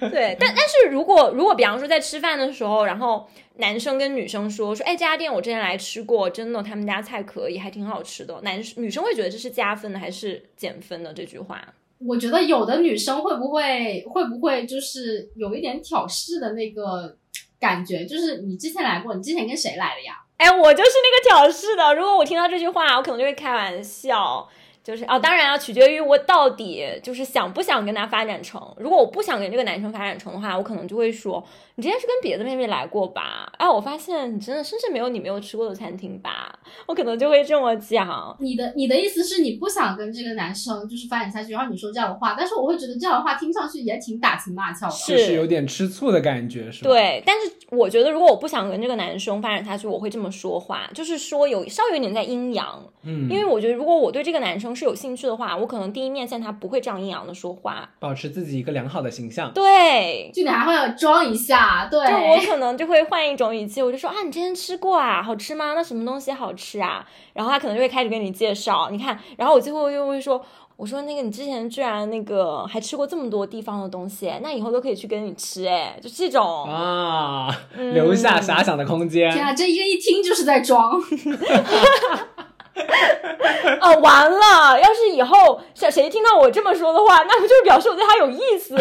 [0.10, 3.28] 对，但但是如果如果比方说在吃饭的时候，然后。
[3.62, 8.41] 男生跟女生说说，哎，这家店我之前来吃过，真的他们家菜可以，还挺好吃的。
[8.41, 11.13] 男女生会觉得这是加分的还是减分的？
[11.13, 11.63] 这句话，
[12.00, 17.15] 我觉得有的女生会不会会不会就是有一点挑事的那个
[17.60, 18.04] 感觉？
[18.06, 20.15] 就是你之前来过，你之前跟谁来的呀？
[20.38, 21.93] 哎，我就是那个挑事的。
[21.93, 24.50] 如果我听到这句话，我可能就会开玩笑。
[24.84, 28.60] 就是哦，当然要取决于我到底就是想不想跟他发展成。
[28.78, 31.44] 如果我不想跟这个男生发展成的话，我可能就会说，
[31.76, 33.52] 你之前是跟别的妹妹来过吧？
[33.58, 36.58] 哎，我发现你真的甚至没有你没有吃过的餐厅吧？
[36.88, 38.36] 我可能就会这么讲。
[38.39, 46.89] 你的你的意思是你不想跟这个男生就是发展下去，然后你说这样的话，但是我会觉得这样的话听上去也挺打情骂俏的，是有点吃醋的感觉，是吧？
[46.89, 59.51] 对，但是我觉得如果我不想跟这个男生发展下去，我会这么说话，就是说有稍微有点在阴阳，嗯，因为我觉得如果我对这个男生是有兴趣的话，我可能第一面见他不会这样阴阳的说话，保持自己一个良好的形象。
[59.53, 65.73] 对，就你还会要装一下，对，就我可能就会换一种语气，我就说啊，你之前吃过啊，好吃吗？
[65.73, 67.05] 那什么东西好吃啊？
[67.34, 70.43] 然后他可能就会开始跟你介绍，你看，然后我最后又会说，
[70.75, 77.49] 我说那个你之前居然那个还吃过这么多地方的东西，那以后都可以去跟你吃，哎，就这种啊，
[77.93, 79.31] 留下遐想的空间。
[79.31, 81.01] 天啊，这一个一听就是在装。
[83.81, 84.79] 哦，完了！
[84.79, 88.75] 要是以后谁谁听到我这么说的话，那不就是表示我对他有意思？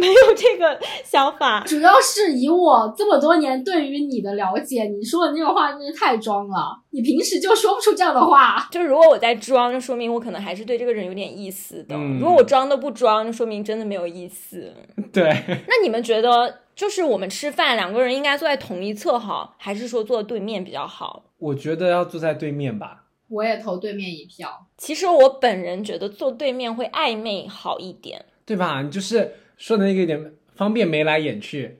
[0.00, 1.62] 没有这个想法。
[1.66, 6.80] 主要是以我这么多年对于你的了解，你说的那个话真是太装了。
[6.90, 8.68] 你平时就说不出这样的话。
[8.70, 11.96] 就是如果我在装，就说明我可能还是对这个人有点意思的。
[12.18, 14.72] 如果我装都不装，就说明真的没有意思。
[15.12, 15.24] 对。
[15.68, 21.24] 那你们觉得，就是我们吃饭两个人应该坐在同一侧好，还是说坐对面比较好？
[21.38, 23.03] 我觉得要坐在对面吧。
[23.28, 24.66] 我也投对面一票。
[24.76, 28.82] 其实我本人觉得坐对面会暧昧好一点，对吧？
[28.82, 31.78] 你就是说的那个点方便眉来眼去。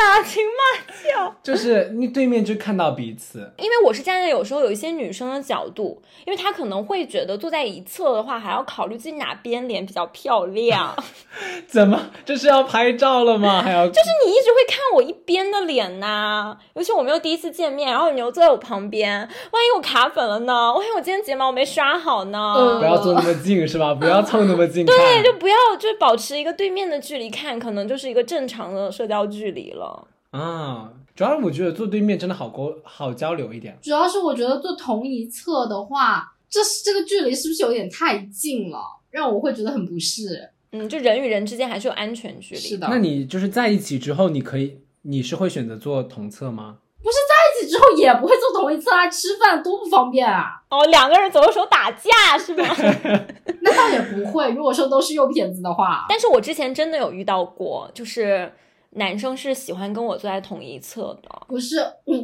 [0.00, 3.52] 打情骂俏，就是你对面就看到彼此。
[3.58, 10.96] 因为我是站在有时候有一些女生的角度，因为她可能会觉得坐在一侧的话，还要考虑自己哪边脸比较漂亮。
[11.68, 13.60] 怎么这是要拍照了吗？
[13.62, 20.72] 还要就是你一直会看我一边的脸呐，尤其我们又第一次见面，然后你又坐在我旁边，万一我卡粉了呢？
[20.72, 22.78] 万一我今天睫毛没刷好呢？
[22.78, 23.92] 不要坐那么近是吧？
[23.94, 24.84] 不要凑那么近。
[24.88, 29.89] 对，就不要就保持一个对面的距离看，可能就是一个正常的社交距离了。
[30.30, 33.76] 啊，主要是我觉得坐对面真的好沟好交流一点。
[33.82, 38.78] 主要是我觉得坐同一侧的话，这是这个距离是不是有点太近了，
[39.10, 40.50] 让我会觉得很不适。
[40.72, 42.60] 嗯，就人与人之间还是有安全距离。
[42.60, 42.86] 是的。
[42.88, 46.76] 那你就是在一起之后，你可以，你是会选择坐同侧吗？
[47.02, 50.62] 不是在一起之后也不会坐同一侧啊，吃饭多不方便啊。
[50.70, 52.64] 哦，两个人走的时候打架是吗？
[53.62, 56.06] 那倒也不会，如果说都是右撇子的话。
[56.08, 58.52] 但是我之前真的有遇到过，就是。
[58.96, 61.76] 男生是喜欢跟我坐在同一侧的，不是？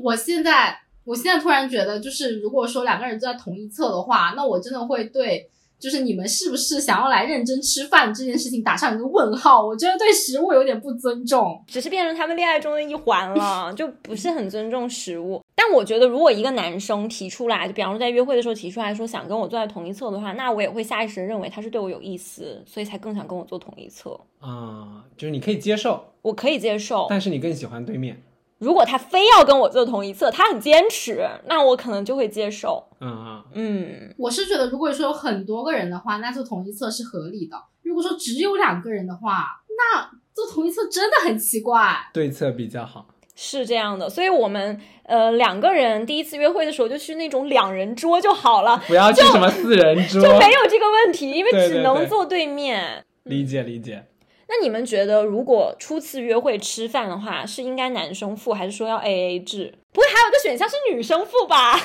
[0.03, 5.49] 我现在，我现在突然觉得，就是如果说两个人坐在同一侧的话，那我真的会对，
[5.79, 9.65] 就是你们是不是想要来认真吃饭这件事情打上一个问号。
[9.65, 15.41] 我觉得对食物有点不尊重，只是变成他们恋爱中的一环了， 就不是很尊重食物。
[15.57, 24.21] 但我觉得，如果一个男生提出来，就比方说在约会的时候提出来说想跟我坐在同一侧的话，那我也会下意识的认为他是对我有意思，所以才更想跟我坐同一侧。
[24.39, 26.13] 啊，就是你可以接受。
[26.23, 28.23] 我可以接受，但是你更喜欢对面。
[28.59, 32.83] 如果他非要跟我坐同一侧，他很坚持，那我可能就会接受。
[33.01, 37.57] 嗯嗯嗯，我是觉得，如果说有很多个人的话，那坐同一侧是合理的。
[37.83, 42.09] 如果说只有两个人的话，那坐同一侧真的很奇怪。
[42.13, 43.07] 对侧比较好，
[43.37, 44.11] 是这样的。
[44.11, 53.05] 所以我们呃两个人第一次约会的时候，就去那种两人桌就好了，不要去什么四人桌，就没有这个问题，因为只能坐对面。
[53.23, 54.07] 理解理解。
[54.49, 59.75] 那你们觉得，如果初次约会吃饭的话，是应该男生付，还是说要 A A 制？
[59.93, 61.81] 不会还有个选项是女生付吧？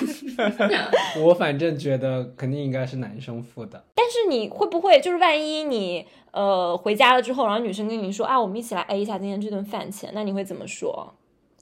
[1.25, 3.83] 我反正觉得肯定应该是男生付的。
[3.95, 11.15] 但是你会不会就是万一你呃回家了之后，然后女生跟你说啊，我们一起来 A 一下今天这顿饭钱，那你会怎么说？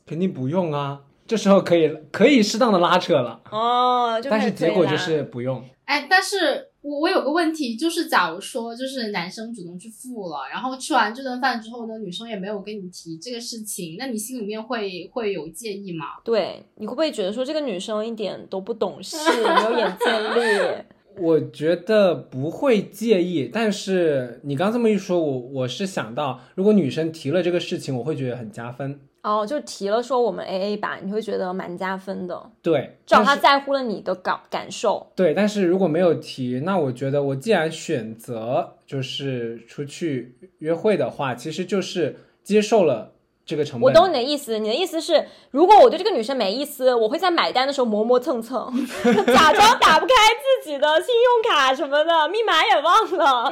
[0.09, 3.39] 肯定不用啊，这时候可以可以适当的拉扯了。
[3.51, 5.63] 哦，但是结果就是不用。
[5.85, 6.65] 哎，但是。
[6.81, 16.05] 我我有个问题，就是假如说，就是男生主动去付了，然后吃完这顿饭之后呢，女生也没有跟你提这个事情，那你心里面会会有介意吗？
[16.23, 20.83] 对，你会不会觉得说这个女生一点都不懂事，没有眼见力？
[21.19, 28.97] 我觉得不会介意，但是你刚这么一说，我我是想到，如果女生提了这个事情，我会觉得很加分。
[29.21, 32.51] 哦，就提了说我们 A A 吧，你会觉得蛮加分的。
[32.61, 35.11] 对，至少他在乎了你的感感受。
[35.15, 43.13] 对，但是如果没有提，那我觉得我既然选择就是出去约会的话，其实就是接受了
[43.49, 43.89] 这个成本。
[43.89, 48.71] 我懂你的意思，你的意思是，如果我对这个女生没意思，我会在买单的时候磨磨蹭蹭，
[49.25, 50.13] 假装打不开
[50.61, 53.51] 自己的信用卡什么的，密码也忘了。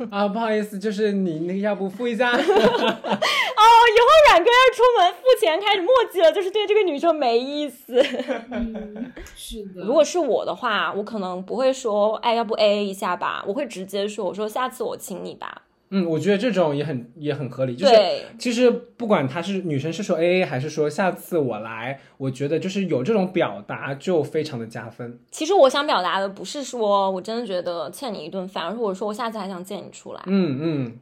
[0.10, 2.30] 啊，不好意思，就是你那个要不付一下？
[2.32, 8.02] 哦，以后软哥要出门付钱开始墨迹了，就是对这个女生没意思。
[8.50, 9.82] 嗯，是的。
[9.82, 15.62] 如果是我的话，我可能不会说，哎，要不 A A 一下吧，我会直接说，我说下次我请你吧。
[15.90, 17.74] 嗯，我觉得这种也很也很合理。
[17.74, 25.18] 就是对，其实不管他是女生是说 A A 还是说下次我来，我觉得就是有这种表达就非常的加分。
[25.30, 30.22] 其实我想表达的不是说我真的觉得欠你一顿饭，而是我说我下次还想见你出来。
[30.26, 30.98] 嗯嗯，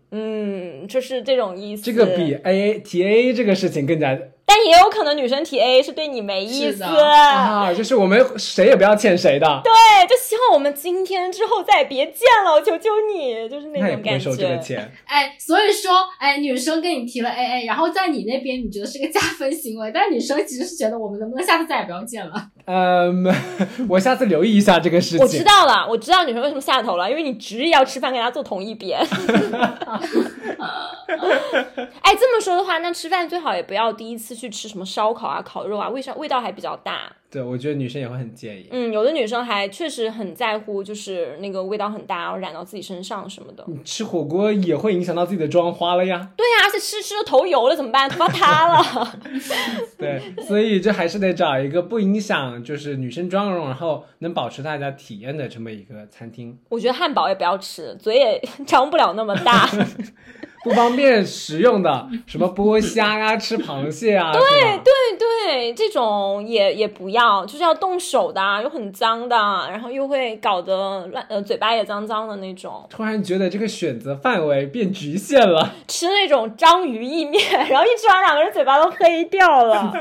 [0.83, 1.83] 嗯，就是这种意思。
[1.83, 4.17] 这个比 A A 提 A A 这个事情更加
[4.49, 9.61] 但也有可能女生提 AA 是对你没意思，啊，就是我们谁也不要欠谁的。
[9.65, 9.73] 对，
[10.09, 14.63] 就希望我们今天之后再也别见了，我求求你，就是那种感不会收这个觉。
[14.63, 14.93] 钱。
[15.05, 22.33] 哎，所以说，哎，女生跟你提了 AA，然后在你那边你觉得是个加分行为，但女生其实是觉得我们能不能下次再也不要见了？
[22.67, 23.27] 嗯，
[23.91, 25.19] 我下次留意一下这个事情。
[25.19, 29.01] 我知道了，我知道女生为什么下头了，因为你执意要吃饭跟她坐同一边。
[32.03, 37.11] 哎，这么说的话，那吃饭最好也不要第一次去吃什么烧烤啊、烤肉啊，味上味道还比较大。
[37.37, 38.67] 对，我觉得女生也会很介意。
[38.71, 43.63] 嗯，有的女生还确实很在乎，就是那个味道很大，然后染到自己身上什么的。
[43.67, 46.31] 你吃火锅也会影响到自己的妆花了呀。
[46.35, 48.09] 对呀、而且吃吃的头油了怎么办？
[48.09, 49.19] 头发塌了。
[49.99, 59.69] 对，所以这还是得找一个不影响就是女生妆容，然后能保持大家体验的这么一个餐厅，我觉得汉堡也不要吃，嘴也 张不了那么大。
[60.65, 64.41] 不方便食用的，什么剥虾呀、吃螃蟹啊，对
[64.79, 69.37] 对对，这种也也不要，就是要动手的，又很脏的，
[69.71, 72.87] 然后又会搞得乱，呃，嘴巴也脏脏的那种。
[72.91, 75.73] 突然觉得这个选择范围变局限了。
[75.89, 79.93] 吃那种章鱼意面，然后一吃完两个人嘴巴都黑掉了。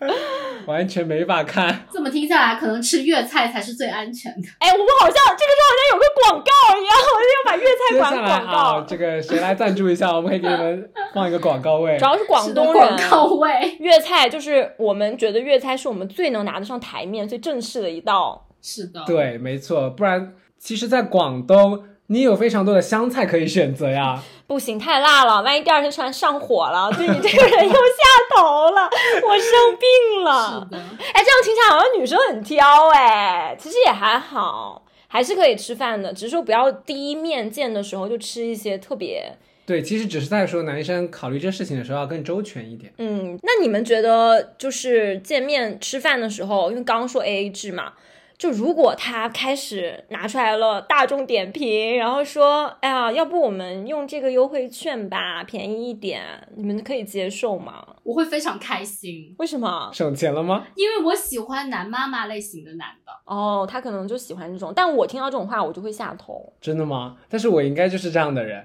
[0.66, 1.80] 完全没法看。
[1.92, 4.48] 这么听下来，可能吃粤菜才是最安全的。
[4.58, 10.14] 哎，我们好像这个时候好像有个广告一样，我就要把粤菜接馆下来广告，，啊这个谁来赞助一下？
[10.14, 12.04] 我们可以给你们放一个广告位主。
[12.04, 13.38] 要是广东广告人。
[13.38, 18.46] 位，粤菜就是我们觉得粤菜是我们最能拿得上台面、最正式的一道。
[18.62, 24.22] 是的，，对，没错，不然其实，在广东你有非常多的湘菜可以选择呀。
[24.46, 28.82] 不行，太辣了，万一第二天突然上火了， 对你这个人又下头了，
[29.26, 29.88] 我生病
[30.18, 30.68] 是了。
[30.70, 39.36] 的，哎，这样听起来好像女生很挑哎，其实也还好，还是可以吃饭的，只是说不要第一面见的时候就吃一些特别。
[39.66, 42.92] 对，其实只是在说男生考虑这事情的时候要更周全一点。
[42.98, 47.94] 嗯，那你们觉得就是见面吃饭的时候，因为刚刚说 A A 制嘛，
[48.36, 56.22] 就如果他开始拿出来了大众点评，然后说，哎呀，要不我们用这个优惠券吧，便宜一点，
[56.56, 57.86] 你们可以接受吗？
[58.02, 59.88] 我会非常开心，为什么？
[59.94, 60.66] 省钱了吗？
[60.74, 63.12] 因为我喜欢男妈妈类型的男的。
[63.24, 66.52] 哦，他可能就喜欢这种，但我听到这种话，我就会下头。
[66.60, 67.16] 真的吗？
[67.30, 68.62] 但是我应该就是这样的人，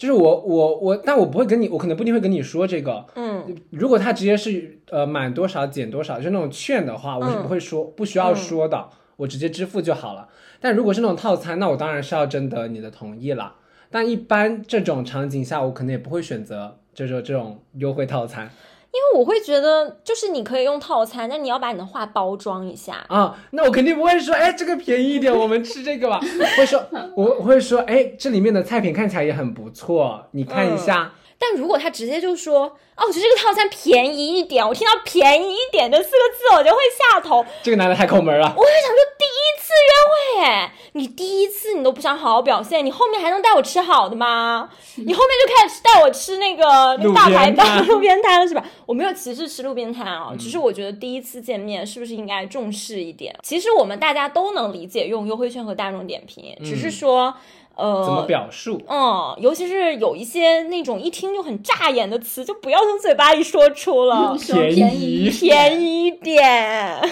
[0.00, 3.04] 就是我我我，但我不会跟你，我可能不一定会跟你说这个。
[3.16, 10.26] 嗯如果他直接是呃满多少减多少，就那种券的话，我是嗯不会说，不需要说的，我直接支付就好了。
[10.58, 13.56] 但如果是那种套餐，那我当然是要征得你的同意了。
[13.90, 18.50] 但一般这种场景下，我可能也不会选择这种这种优惠套餐
[18.92, 23.04] 因为我会觉得，就是你可以用套餐，但你要把你的话包装一下。
[23.08, 23.38] 啊。
[23.52, 26.20] 那我肯定不会说，哎，这个便宜一点，我们吃这个吧。
[26.56, 26.82] 会说，
[27.16, 31.12] 我我会说，哎，这里面的菜品看起来也很不错，你看一下。
[31.40, 32.64] 但如果他直接就说，
[32.96, 37.44] 哦，我觉得这个套餐便宜一点，我听到便宜一点这四个字，我就会下头。
[37.62, 38.46] 这个男的太抠门了。
[38.54, 44.68] 我就想说，第一次约会，哎，你第一次你都不想好好表现，你后面还能带我吃好的吗？
[44.96, 48.62] 你后面就开始带我吃那个 大排档、路边摊路边摊了是吧？
[48.84, 53.34] 我没有歧视吃路边摊啊，嗯只是我觉得第一次见面是不是应该重视一点？
[53.42, 57.34] 其实我们大家都能理解用优惠券和大众点评，只是说，
[57.80, 58.80] 呃，嗯怎么表述？
[58.86, 67.00] 嗯，尤其是有一些那种一听就很扎眼的词，就不要从嘴巴里说出了 说便便宜宜便宜一点。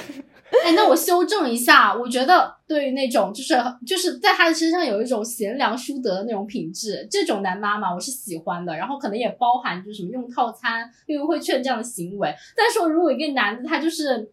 [0.65, 3.55] 哎，那我修正一下，我觉得对于那种就是
[3.87, 8.75] 就是在他的身上有一种贤良淑德的那种品质，这种男妈妈我是喜欢的。
[8.75, 12.35] 然后可能也包含就是什么用套餐、用优惠券这样的行为。
[12.57, 14.27] 但是如果一个男的他就是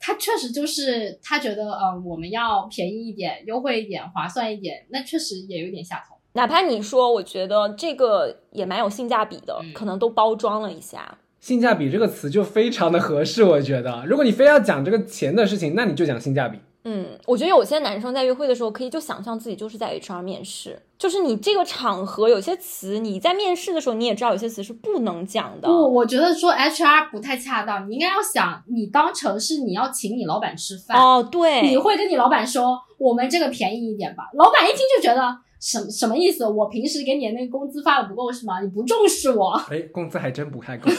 [0.00, 6.16] 他确实就是他觉得呃我们要便宜一点、优惠一点、划算一点，那确实也有点下头。
[6.34, 11.18] 哪怕你说，我觉得这个也蛮有性价比的，嗯可能都包装了一下。
[11.40, 16.58] 性价比这个词就非常的合适，我觉得，如果你非要讲这个钱的事情，那你就讲性价比。
[16.90, 25.68] 嗯，我觉得有些男生在约会的时候，可以就想象自己就是在 HR 面试，就是你这个场合有些词你在面试的时候你也知道有些词是不能讲的。
[25.68, 34.30] 不，我觉得说 HR 不太恰当，你应该要想，你当成是你要请你老板吃饭，哦，对，你会跟你老板说，我们这个便宜一点吧。
[34.32, 36.48] 老板一听就觉得什什么意思？
[36.48, 38.60] 我平时给你的那个工资发的不够是吗？
[38.62, 39.50] 你不重视我？
[39.70, 40.88] 哎，工资还真不太够。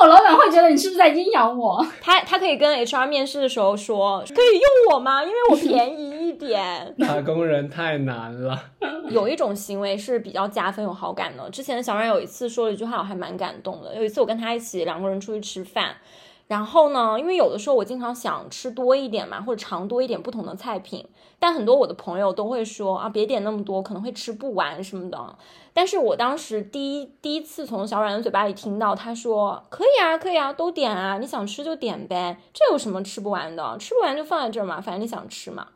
[0.00, 1.84] 哦，老板会觉得你是不是在阴阳我？
[2.00, 5.22] 他他可以跟 HR 面试的时候说，可以用我吗？
[5.24, 6.94] 因为我便宜一点。
[6.98, 8.58] 打工人太难了。
[9.10, 11.48] 有一种行为是比较加分、有好感的。
[11.50, 13.96] 之前小冉有一次说了一句话，我还蛮感动的。
[13.96, 15.96] 有一次我跟他一起两个人出去吃饭。
[16.48, 21.06] 然后呢，因为有的时候我经常想吃多一点嘛，或者尝多一点不同的菜品，
[21.38, 25.36] 但很多我的朋友都会说啊，别点那么多，可能会吃不完什么的。
[25.74, 33.76] 但是我当时第一第一次从小冉的嘴巴里听到他说，可以啊，可以啊，都点啊，你想吃就点呗，这有什么吃不完的？
[33.78, 35.68] 吃不完就放在这儿嘛，反正你想吃嘛，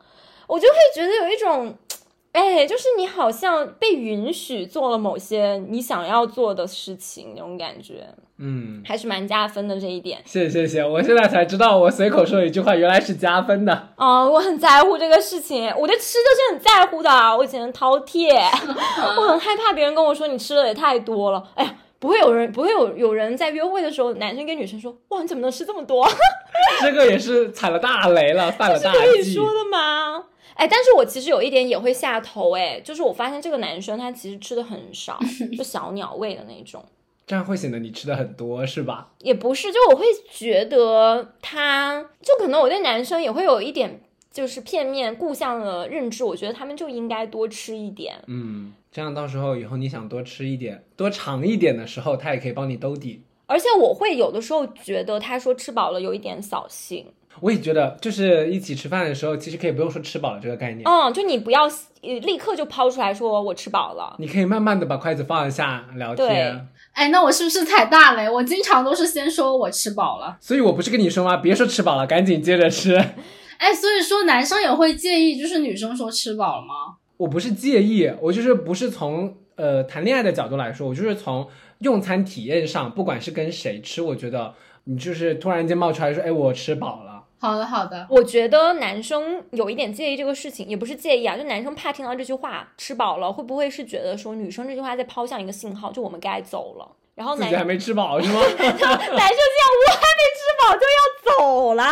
[0.47, 1.77] 我就会觉得有一种。
[2.33, 8.07] 哎，就是你好像被允许做了某些你想要做的事情，那种感觉，
[8.39, 10.19] 嗯，还是蛮加分的这一点。
[10.25, 13.89] 谢谢谢，我现在才知道，我随口说一句话，原来是加分的。
[13.97, 18.27] 哦，我很在乎这个事情，我对吃的是很在乎的，我以前饕餮，
[19.21, 21.51] 我很害怕别人跟我说你吃的也太多了。
[21.53, 26.09] 哎呀，不会有人，不会有有人在约会的时候，男生跟女生说，哇，你怎么能吃这么多？
[26.81, 28.97] 这个也是踩了大雷了，犯了大忌。
[28.97, 30.23] 可以说的吗？
[30.55, 35.19] 哎，但是我其实有一点也会下头，哎，就是我发现这个男生他其实吃的很少，
[35.57, 36.83] 就小鸟胃的那种，
[37.25, 39.11] 这样会显得你吃的很多是吧？
[39.19, 44.01] 也不是，就我会觉得他，就可能我对男生也会有一点
[44.31, 53.23] 就是片面固向的认知，我觉得他们就应该多吃一点，嗯，这样到时候以后你想多吃一点、多尝一点的时候，他也可以帮你兜底。
[53.45, 57.05] 而且我会有的时候觉得他说吃饱了有一点扫兴。
[57.39, 60.83] 我也觉得，就是一起吃饭的时候，其实可以不用说吃饱了这个概念。
[60.87, 61.69] 嗯，就你不要
[62.01, 66.67] 立刻就抛出来说我吃饱了，你可以慢慢的把筷子放下聊天。
[66.93, 68.29] 哎，那我是不是踩大雷？
[68.29, 71.37] 我经常都是先说我吃饱了，所以我不是跟你说吗？
[71.37, 72.95] 别说吃饱了，赶紧接着吃。
[73.57, 76.97] 哎，所以说男生也会介意，就是女生说吃饱了吗？
[77.17, 81.47] 我不是介意，我就是不是从呃谈恋爱的角度来说，我就是从
[81.79, 84.53] 用餐体验上，不管是跟谁吃，我觉得
[84.83, 87.12] 你就是突然间冒出来说，哎，我吃饱了。
[87.43, 88.07] 好的，好的。
[88.09, 96.87] 我觉得男生有一点介意这个事情，也不是介意啊，就男生怕听到这句话“吃饱了”，会不会是觉得说女生这句话在抛向一个信号，就我们该走了？
[97.15, 98.39] 然后男生还没吃饱是吗？
[98.57, 99.27] 男生这样，
[99.77, 101.01] 我还没吃饱就要
[101.37, 101.83] 走了。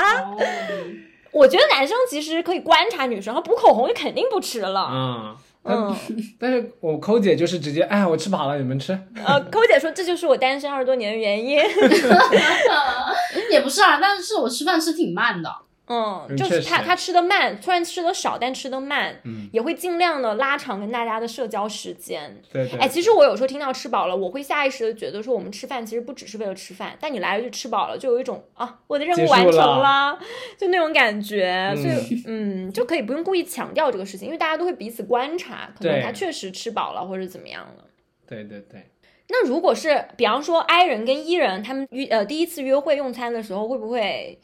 [1.34, 4.88] 我觉得男生其实可以观察女生，她补口红就肯定不吃了。
[4.90, 5.36] 嗯。
[5.64, 5.96] 嗯，
[6.40, 9.00] 但是我抠姐就是直接，哎，我吃饱了，你们吃。
[9.24, 11.62] 呃，抠姐说这就是我单身二十多年的原因。
[13.52, 15.50] 也不是啊，但是我吃饭是挺慢的。
[15.88, 22.42] 嗯，就是他他吃的慢，虽然吃的少，但吃的慢，嗯，也会尽量的拉长跟大家的社交时间。
[22.50, 22.80] 对对。
[22.80, 26.98] 哎，其实我有时候听到吃饱了，我会下意识的觉得说，我们吃饭其实不只是为了吃饭。
[27.02, 30.18] 但你来了就吃饱了，就有一种啊，我的任务完成了，
[30.58, 31.74] 就那种感觉。
[31.76, 37.84] 所以，嗯，就可以不用故意强调这个事情，因为大家都会彼此观察，可能他确实吃饱了或者怎么样了。
[38.26, 38.86] 对对对。
[39.32, 44.40] 那如果是比方说 I 人跟 E 人，他们约呃第一次约会用餐的时候，会不会？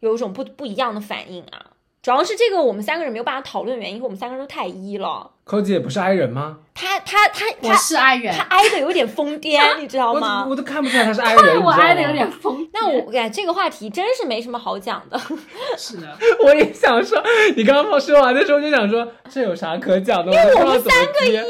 [0.00, 1.64] 有一种不不一样的反应啊，
[2.02, 5.30] 主要是这个我们三个人没有办法讨论原因，因为我们三个人都太 E 了。
[5.44, 6.58] 寇姐不是 I 人吗？
[6.74, 10.46] 他他他我是 I 人，他 I 的有点疯癫，你知道吗？
[10.48, 12.66] 我都看不出来他是 I 人，我 I 的有点疯。
[12.72, 15.20] 那我哎，这个话题真是没什么好讲的。
[15.76, 17.22] 是的， 我也想说，
[17.56, 20.32] 你刚刚说完的时候就想说，这有啥可讲的？
[20.32, 21.44] 因为我们三个 E 人，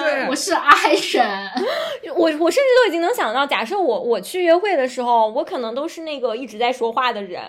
[0.00, 1.50] 对，我是 I 人。
[2.16, 7.42] 我我甚至都已经能想到，假设我我去约会的时候，我可能都是那个一直在说话的人，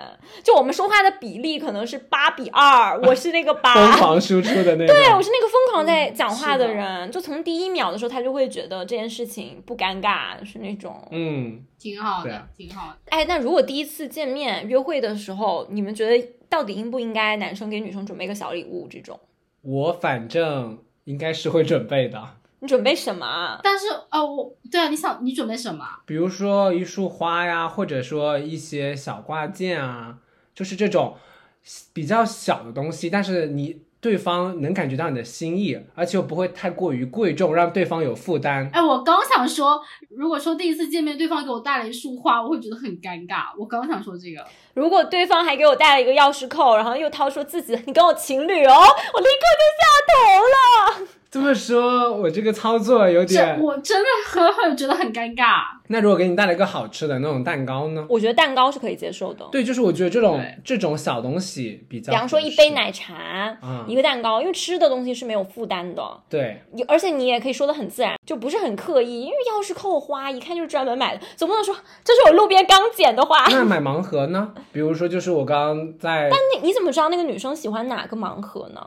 [0.44, 12.98] 就我们说话的比例可能是八比二，我是那个八，疯狂输出的那个，对我是那个疯狂在讲话的人，就从第一秒的时候，他就会觉得这件事情不尴尬，是那种，嗯，挺好的，挺好的。
[13.10, 18.88] 哎，那如果第一次见面约会的时候，你们觉得到底应不应该男生给女生准备个小礼物？
[18.90, 19.20] 这种，
[19.62, 22.22] 我反正应该是会准备的。
[22.60, 23.60] 你准备什么？
[23.64, 25.86] 但是呃，我对啊，你想你准备什么？
[26.06, 30.18] 比如说一束花呀，或者说一些小挂件啊，
[30.56, 31.16] 就是这种
[31.94, 33.87] 比较小的东西，但是你。
[34.00, 38.70] 对方能感觉到你的心意，而且又不会太过于贵重，让对方有负担。
[38.72, 43.46] 哎，我刚想说，如果说第一次见面对方给我带了一束花，我会觉得很尴尬。
[43.58, 44.46] 我刚想说这个，
[44.76, 48.74] 如果对方还给我带了一个钥匙扣，然后又掏出自己，你跟我情侣哦，
[49.14, 49.84] 我立刻就下
[50.14, 51.08] 头了。
[51.32, 53.60] 这么说，我这个操作有这点。
[53.62, 55.64] 我真的很会觉得很尴尬。
[55.90, 58.06] 那如果给你带来一个好吃的那种蛋糕呢？
[58.10, 59.46] 我觉得蛋糕是可以接受的。
[59.52, 73.46] 对，就是我觉得这种这种小东西比较，比方说一杯，奶茶，嗯一个蛋糕，因为吃的东西是没有负担的，对，你而且你也可以说的很自然，就不是很刻意，因为钥匙扣花一看就是专门买的，总不能说这是我路边刚捡的花。
[73.50, 74.54] 那买盲盒呢？
[74.74, 78.82] 比如说，就是我刚刚在，但你你怎么知道那个女生喜欢哪个盲盒呢？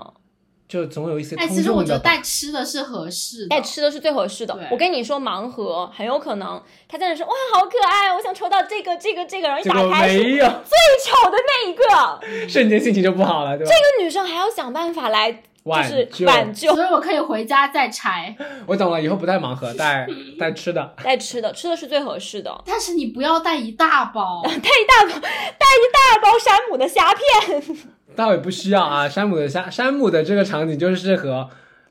[0.71, 1.99] 就总有一些哎，其实我觉得。
[1.99, 3.49] 带吃的是合适的。
[3.49, 4.57] 带吃的是最合适的。
[4.71, 13.73] 我跟你说，盲盒很有可能他在那说哇好可爱，我想抽到这个这个这个，然后一打开是没有，最丑的那一个，瞬间心情就不好了，对吧？
[13.73, 16.75] 这个女生还要想办法来就是挽救挽救。
[16.75, 18.35] 所以我可以回家再拆，
[18.67, 20.07] 我懂了，以后不带盲盒，带
[20.39, 20.95] 带吃的。
[21.03, 22.63] 带吃的，吃的是最合适的。
[22.65, 24.43] 但是你不要带一大包。
[24.47, 27.63] 带一大包，带一大包山姆的虾片，
[28.21, 31.49] 倒也不需要啊，山姆的山山姆的这个场景就是适合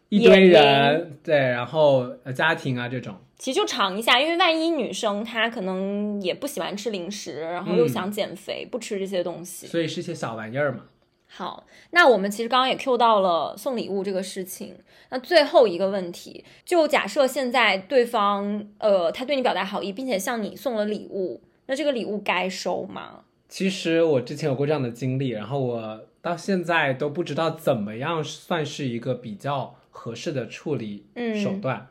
[0.10, 9.68] 一堆人，对，然后呃家庭啊这种，其实就尝一下，因为万一女生她可能也不喜欢吃零食，然后又嗯想减肥，不吃这些东西。
[9.68, 10.86] 所以是一些小玩意儿嘛。
[11.28, 14.76] 好，那我们其实刚刚也 Q 到了送礼物这个事情。
[15.12, 23.22] 那最后一个问题，就假设现在对方呃他对你表达好意，并且向你送了礼物，那这个礼物该收吗？
[23.48, 31.88] 其实我之前有过这样的经历，然后我到现在都不知道怎么样算是一个比较合适的处理嗯手段。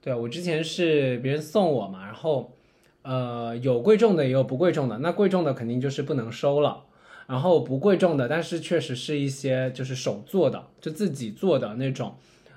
[0.00, 2.56] 对我之前是别人送我嘛，然后
[3.02, 6.84] 呃有贵重的也有不贵重的，那贵重的肯定就是不能收了。
[7.28, 12.16] 然后不贵重的，但是确实是一些就是手做的，就自己做的那种，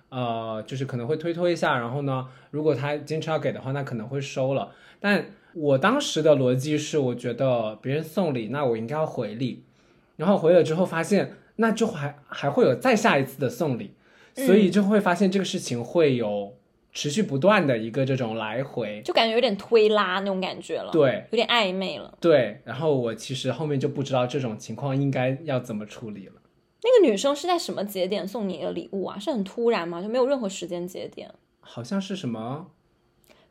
[0.10, 1.78] 呃，就是可能会推脱一下。
[1.78, 4.72] 然后呢，如果他坚持要给的话，那可能会收了。
[5.00, 9.64] 但我当时的逻辑是，我觉得别人送礼，那我应该要回礼。
[10.18, 13.96] 然后回了之后发现，那就还还会有再下一次的送礼，
[14.36, 16.54] 所以就会发现这个事情会有
[16.92, 19.02] 持续不断的一个这种来回。
[19.04, 22.18] 就感觉有点推拉那种感觉了，，对有点暧昧了。
[22.20, 26.34] 对，然后我其实后面就不知道这种情况应该要怎么处理了。
[26.84, 29.18] 那个女生是在什么节点送你的礼物啊？
[29.18, 30.02] 是很突然吗？
[30.02, 31.30] 就没有任何时间节点？
[31.60, 32.68] 好像是什么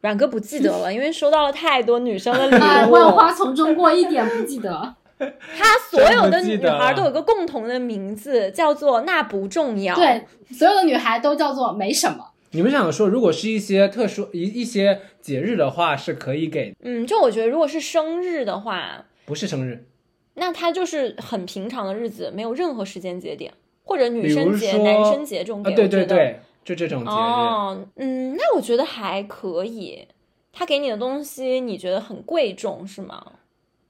[0.03, 2.93] 阮哥不记得了， 因为收到了太多女生的礼哎，物。
[2.95, 4.95] 万花丛中过，一点不记得。
[5.57, 9.95] 她所有的女孩都有个共同的名字，叫做“那不重要”。
[9.97, 12.33] 对，所有的女孩都叫做没什么。
[12.53, 19.87] 你们想说，如果是一些特殊一一些节日的话，是可以给，嗯，就我觉得，如果是生日的话，不是生日，
[20.35, 23.53] 那它就是很平常的日子，没有任何时间节点，
[23.83, 30.07] 或者女生节、男生节这种给，啊，对对对，就这种节日，哦，嗯，那我觉得还可以。
[30.53, 33.33] 他给你的东西你觉得很贵重是吗？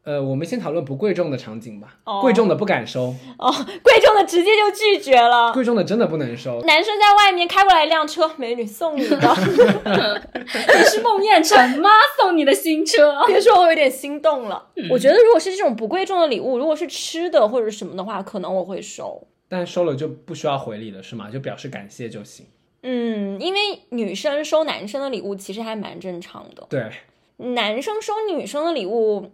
[0.05, 3.51] 呃，我们先讨论不贵重的场景吧，哦贵重的不敢收，哦，
[3.83, 5.53] 贵重的直接就拒绝了。
[5.53, 6.61] 贵重的真的不能收。
[6.63, 9.17] 男生在外面开过来一辆车，美女送你的，
[10.35, 11.89] 你是孟宴臣吗？
[12.21, 13.25] 送你的新车。
[13.27, 14.71] 别说我有点心动了。
[14.91, 19.27] 我觉得如果是这种不贵重的礼物，如果是吃的或者什么的话，可能我会收。
[19.49, 21.31] 但收了就不需要回礼了，是吗？
[21.31, 22.45] 就表示感谢就行。
[22.83, 26.91] 嗯，因为女生收男生的礼物其实还蛮正常的，对，
[27.55, 29.31] 男生收女生的礼物，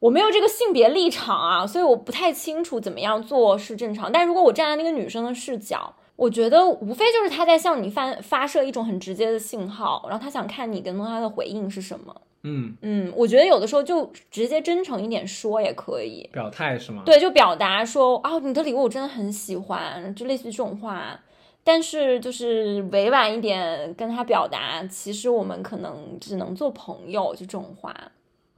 [0.00, 4.10] 我没有这个性别立场啊，所以我不太清楚怎么样做是正常。
[4.12, 12.14] 但如果我站在那个女生的视角，我觉得无非就是她在向你发发射一种很直接的信号，然后她想看你跟她的回应是什么。
[12.44, 16.28] 嗯，嗯，我觉得有的时候就直接真诚一点说也可以。
[16.32, 17.02] 表态是吗？
[17.04, 21.18] 对，就表达说啊，你的礼物我真的很喜欢，就类似于这种话。
[21.64, 27.92] 但是就是委婉一点跟他表达，其实我们可能只能做朋友，就这种话。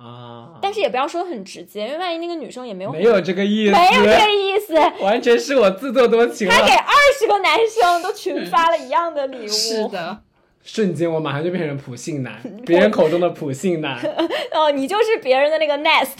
[0.00, 4.74] 啊，但是也不要说很直接，因为万一那个女生也没有没有这个意思，没有这个意思，
[5.04, 6.72] 完全是我自作多情了他给。
[6.72, 9.48] 二十个男生都群发了一样的礼物。
[9.48, 10.22] 是的，
[10.62, 13.98] 瞬间我马上就变成普信男， 别人口中的普信男。
[14.52, 16.16] 哦，你就是别人的那个 nest。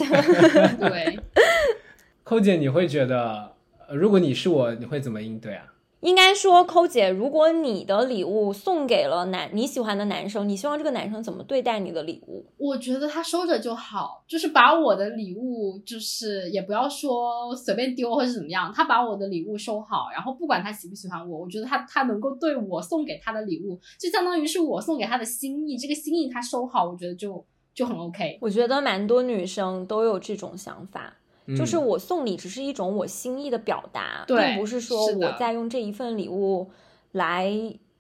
[0.79, 1.19] 对，
[2.23, 3.53] 寇姐，你会觉得，
[3.89, 5.65] 呃如果你是我，你会怎么应对啊？
[6.01, 12.47] 应该说，抠姐，如果你的礼物送给了男你喜欢的男生，你希望这个男生怎么对待你的礼物？
[12.57, 27.45] 我觉得他收着就好，就是把我的礼物，就是也不要说随便丢或者怎么样，他把我的礼物收好，然后不管他喜不喜欢我，我觉得他他能够对我送给他的礼物，就相当于是我送给他的心意，这个心意他收好，我觉得就
[27.75, 28.39] 就很 OK。
[28.41, 31.19] 我觉得蛮多女生都有这种想法，
[31.57, 36.71] 就是嗯我送礼只是一种我心意的表达，对并不是说我在用这一份礼物
[37.13, 37.53] 来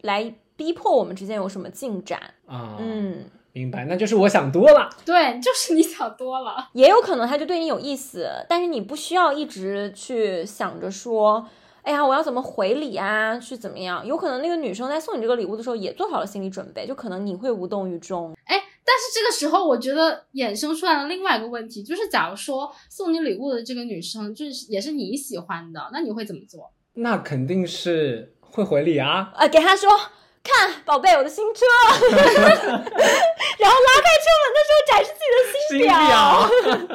[0.02, 2.20] 来逼迫我们之间有什么进展。
[2.46, 4.90] 啊，嗯，明白，那就是我想多了。
[5.04, 6.68] 对，就是你想多了。
[6.72, 11.46] 也有可能他就对你有意思，但是你不需要一直去想着说，
[11.82, 13.38] 哎呀，我要怎么回礼啊？
[13.38, 14.06] 去怎么样？
[14.06, 18.36] 有可能那个女生在送你这个礼物的时候也做好了心理准备，就可能你会无动于衷。
[18.44, 18.56] 哎，
[18.90, 26.72] 但是这个时候我觉得衍生出来了另外一个问题，就是假如说送你礼物的这个女生就是也是你喜欢的，那你会怎么做？
[26.94, 29.30] 那肯定是会回礼啊。
[29.34, 29.88] 啊，给她说。
[30.42, 31.64] 看，宝贝，我的新车，
[32.10, 35.38] 然后拉开车门的时候展示自己的
[35.68, 36.00] 新表。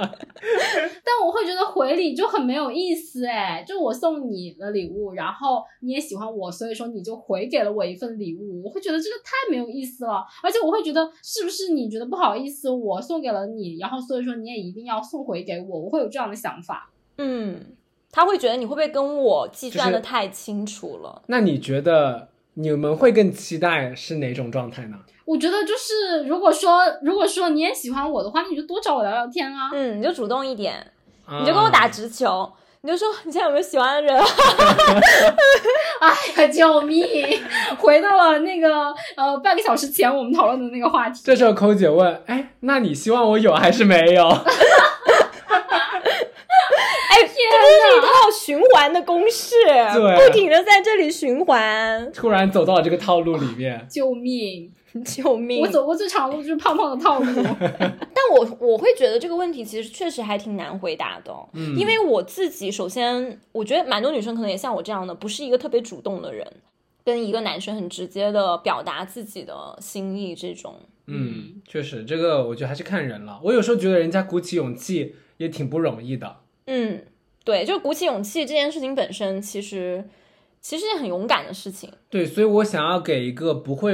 [1.04, 10.26] 但我会觉得回礼就很没有意思哎，就我送你的礼物，然后你也喜欢我，所以说你就回给了我一份礼物，我会觉得这个太没有意思了。
[10.44, 16.92] 而且我会觉得，是不是你觉得不好意思，我送给了你，然后所以说你也一定要送回给我，我会有这样的想法。
[17.18, 17.76] 嗯，
[18.12, 21.22] 他会觉得你会不会跟我计算的太清楚了？
[21.28, 22.30] 那你觉得？
[22.56, 24.98] 你们会更期待是哪种状态呢？
[25.26, 29.70] 我觉得就是，如果说如果说你也喜欢我的话，你就多找我聊聊天啊。
[29.74, 30.86] 嗯，你就主动一点，
[31.40, 32.50] 你就跟我打直球，
[32.82, 34.16] 你就说你现在有没有喜欢的人？
[36.00, 36.10] 哎
[36.44, 37.06] 呀，救命！
[37.80, 41.22] 回到了那个呃半个小时前我们讨论的那个话题。
[41.24, 44.30] 这时候抠姐问：“哎，那你希望我有还是没有？”
[47.66, 49.56] 这是一套循环的公式，
[49.94, 52.12] 对，不停的在这里循环。
[52.14, 54.72] 突然走到了这个套路里面， 救命！
[55.06, 55.62] 救命！
[55.62, 57.26] 我走过最长路就是胖胖的套路。
[57.60, 66.48] 但我我会觉得这个问题其实确实还挺难回答的，嗯，因为我自己首先我觉得蛮多女生可能也像我这样的，不是一个特别主动的人，
[67.04, 70.76] 跟一个男生很直接的表达自己的心意这种。
[71.08, 73.40] 嗯，确实，这个我觉得还是看人了。
[73.44, 76.38] 我有时候觉得人家鼓起勇气也挺不容易的。
[76.68, 77.02] 嗯。
[77.46, 80.04] 对，就鼓起勇气这件事情本身，其实
[80.60, 81.90] 其实是很勇敢的事情。
[82.10, 83.94] 对，所以我想要给一个不会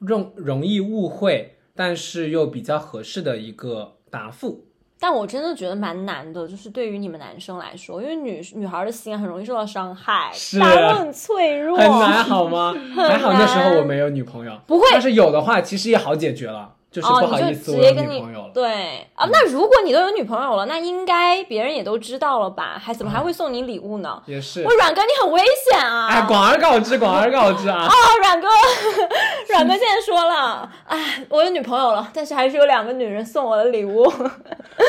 [0.00, 4.64] 容容易误会，但是又比较合适的一个答复。
[5.00, 12.74] 但我真的觉得蛮难的，就是对于你们男生来说，因为女女孩的心很容易受到伤害，大家都很脆弱，很难好吗？
[12.96, 16.74] 还好那时候我没有女朋友，不会，但是有的话，其实也好解决了。
[17.00, 18.50] 就是不好意思，我有女朋友了。
[18.52, 22.80] 对啊，那如果你都有女朋友了，那应该别人也都知道了吧？
[22.82, 24.20] 还怎么还会送你礼物呢？
[24.26, 24.64] 也是。
[24.64, 25.40] 我阮哥，你很危
[25.70, 26.08] 险啊！
[26.08, 27.86] 哎，广而告之，广而告之啊！
[27.86, 28.48] 哦， 阮哥，
[29.48, 34.12] 阮哥现在说了，哎，我有女朋友了，但是还是有两个女人送我的礼物。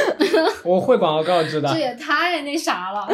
[0.63, 1.69] 我会广而告之的。
[1.71, 3.07] 这也太那啥了，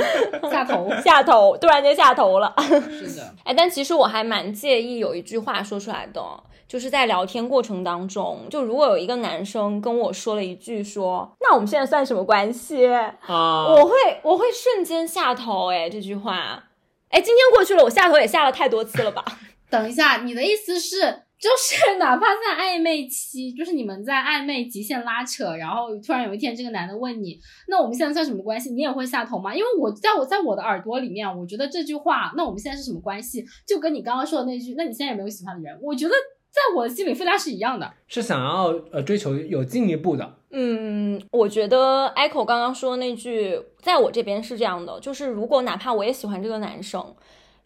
[0.49, 2.53] 下头 下头，突然间下头了。
[2.89, 3.33] 是的。
[3.43, 6.21] 哎，但其实我还蛮介意有一句话说出来的。
[6.67, 13.15] 就是在聊天过程当中，就如果有一个男生跟我说了一句说，那我们现在算什么关系啊？
[13.29, 13.93] 我会
[14.23, 16.63] 我会瞬间下头哎，这句话，
[17.09, 19.23] 哎，今天过去了，我下头也下了太多次了吧？
[19.69, 20.99] 等一下，你的意思是，
[21.39, 28.71] 就是哪怕在暧昧期，就是你们在暧昧极限拉扯，然后突然有一天这个男的问你，那我们现在算什么关系？
[28.71, 29.53] 你也会下头吗？
[29.53, 33.45] 因为我在我在我的耳朵里面，我觉得这句话，那我们现在是什么关系？
[33.67, 35.77] 就跟你刚刚说的那句，那你现在有没有喜欢的人？
[35.81, 36.13] 我觉得。
[36.55, 40.35] 在我的心里，分量是一样的，是想要呃追求有进一步的。
[40.51, 47.13] 嗯，我觉得 Echo 刚刚说的那句，在我这边是这样的，就是如果哪怕我也喜欢这个男生，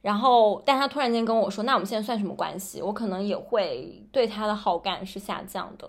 [0.02, 2.82] 然后但他突然间跟我说，那我们现在算什么关系？
[2.82, 5.88] 我可能也会对他的好感是下降的。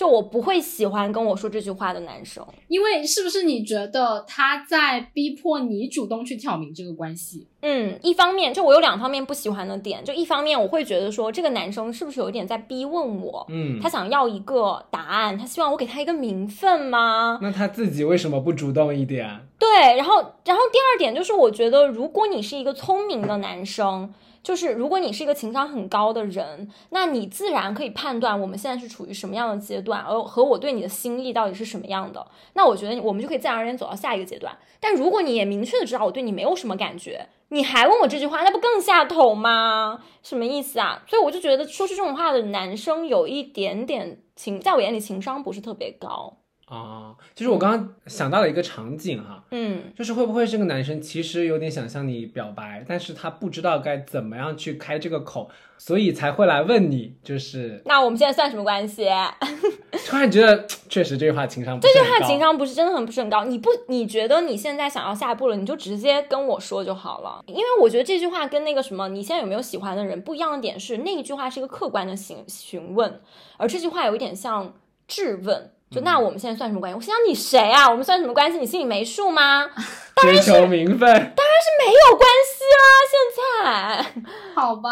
[0.00, 7.46] 就我不会喜欢跟我说这句话的男生，因为是不是你觉得他在逼迫你主动去挑明这个关系？
[7.60, 13.46] 嗯，一方面就我有两方面不喜欢的点，就一方面我会觉得说这个男生是不是有一点在逼问我？
[13.50, 17.38] 嗯，他想要一个答案，他希望我给他一个名分吗？
[17.42, 19.28] 那他自己为什么不主动一点？
[19.58, 20.14] 对，然后
[20.46, 24.14] 然后第二点就是我觉得如果你是一个聪明的男生。
[24.42, 32.26] 就是如果你是一个情商很高的人，那你自然可以判断我们现在是处于什么样的阶段，而和我对你的心意到底是什么样的。
[32.54, 34.56] 那我觉得我们就可以自然而然走到下一个阶段。
[34.80, 40.02] 但如果你也明确的知道我对你没有什么感觉，你还问我这句话，那不更下头吗？
[40.22, 41.02] 什么意思啊？
[41.06, 46.38] 所以我就觉得说出这种话的男生有一点点情，在我眼里情商不是特别高。
[46.70, 59.08] 啊，就是我刚刚想到了一个场景哈，嗯，就是会不会这个男生其实有点想向你表白，但是他不知道该怎么样去开这个口，所以才会来问你，就是那我们现在算什么关系？
[60.06, 63.44] 突然觉得确实这句话情商，这句话情商不是真的很不是很高。
[63.44, 73.20] 你不你觉得你现在想要下一步了，你就直接跟我说就好了，因为我觉得这句话跟那个什么你现在有没有喜欢的人不一样的点是，那一句话是一个客观的询询问，
[73.56, 74.72] 而这句话有一点像
[75.08, 75.72] 质问。
[75.90, 76.96] 就那我们现在算什么关系？
[76.96, 77.90] 我想你谁啊？
[77.90, 78.58] 我们算什么关系？
[78.58, 79.66] 你心里没数吗？
[80.22, 82.84] 追求名分，当然是没有关系啊！
[83.10, 84.24] 现在
[84.54, 84.90] 好吧，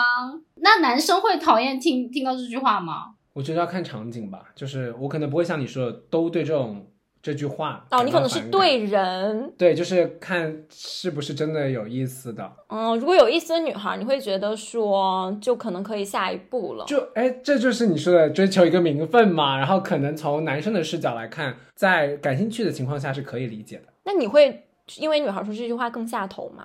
[0.57, 3.15] 那男生会讨厌听听到这句话吗？
[3.35, 6.91] 我觉得要看场景吧，就是我可能不会像你说的，都对这种
[7.23, 7.87] 这句话。
[7.91, 12.51] 哦，你可能是对人，对，就是看是不是真的有意思的。
[12.69, 16.85] 嗯，如果有意思的女孩，你会觉得说就可能可以下一步了。
[16.87, 19.59] 就哎，这就是你说的追求一个名分嘛。
[19.59, 23.85] 然后可能从男生的视角来看，在感兴趣的情况下是可以理解的。
[24.05, 24.67] 那你会
[24.97, 26.65] 因为女孩说这句话更下头吗？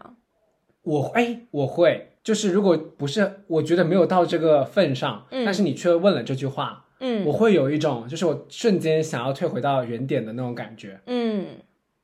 [0.83, 10.99] 我哎，我会，就是如果不是我觉得没有到这个份上，嗯但是你却问了这句话，嗯我会有一种就是我瞬间想要退回到原点的那种感觉。
[11.07, 11.57] 嗯，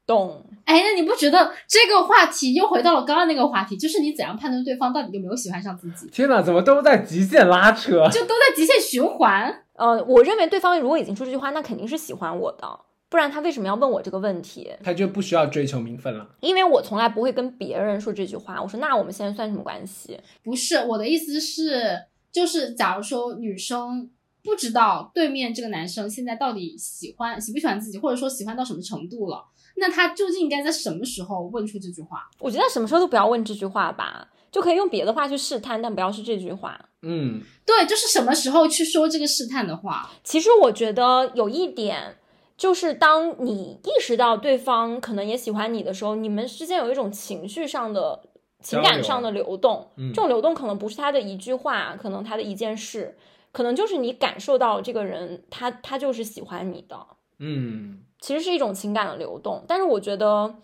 [0.05, 0.45] 懂。
[0.65, 8.07] 哎，那你不觉得这个话题又回到了刚刚那个话题，就是你怎样判断对方到底有没有喜欢上自己，天哪，怎么都在极限拉扯？
[8.09, 9.63] 就都在极限循环。
[9.73, 12.79] 呃，我认为对方如果已经说这句话，那肯定是喜欢我的，
[13.09, 14.69] 不然他为什么要问我这个问题？
[14.83, 16.27] 他就不需要追求名分了。
[16.41, 18.61] 因为我从来不会跟别人说这句话。
[18.61, 20.19] 我说那我们现在算什么关系？
[20.43, 21.97] 不是我的意思是，
[22.31, 24.09] 就是假如说女生
[24.49, 29.45] 不知道对面这个男生现在到底喜欢喜不喜欢自己，或者说喜欢到什么程度了，
[29.75, 32.27] 那他究竟应该在什么时候问出这句话？
[32.39, 36.89] 我觉得什么时候都不要问这句话吧，就可以用别的话去试探，但不要是这句话。
[37.03, 40.09] 嗯，对，就是什么时候去说这个试探的话？
[40.23, 42.17] 其实我觉得有一点，
[42.57, 48.19] 就是当你意识到对方可能也喜欢你的时候，你们之间有一种情绪上的、
[48.61, 49.87] 情感上的流动。
[49.95, 53.15] 嗯这种流动可能不是他的一句话，可能他的一件事，
[53.51, 56.95] 可能就是你感受到这个人他他就是喜欢你的，
[57.39, 59.63] 嗯，其实是一种情感的流动。
[59.67, 60.55] 但是我觉得，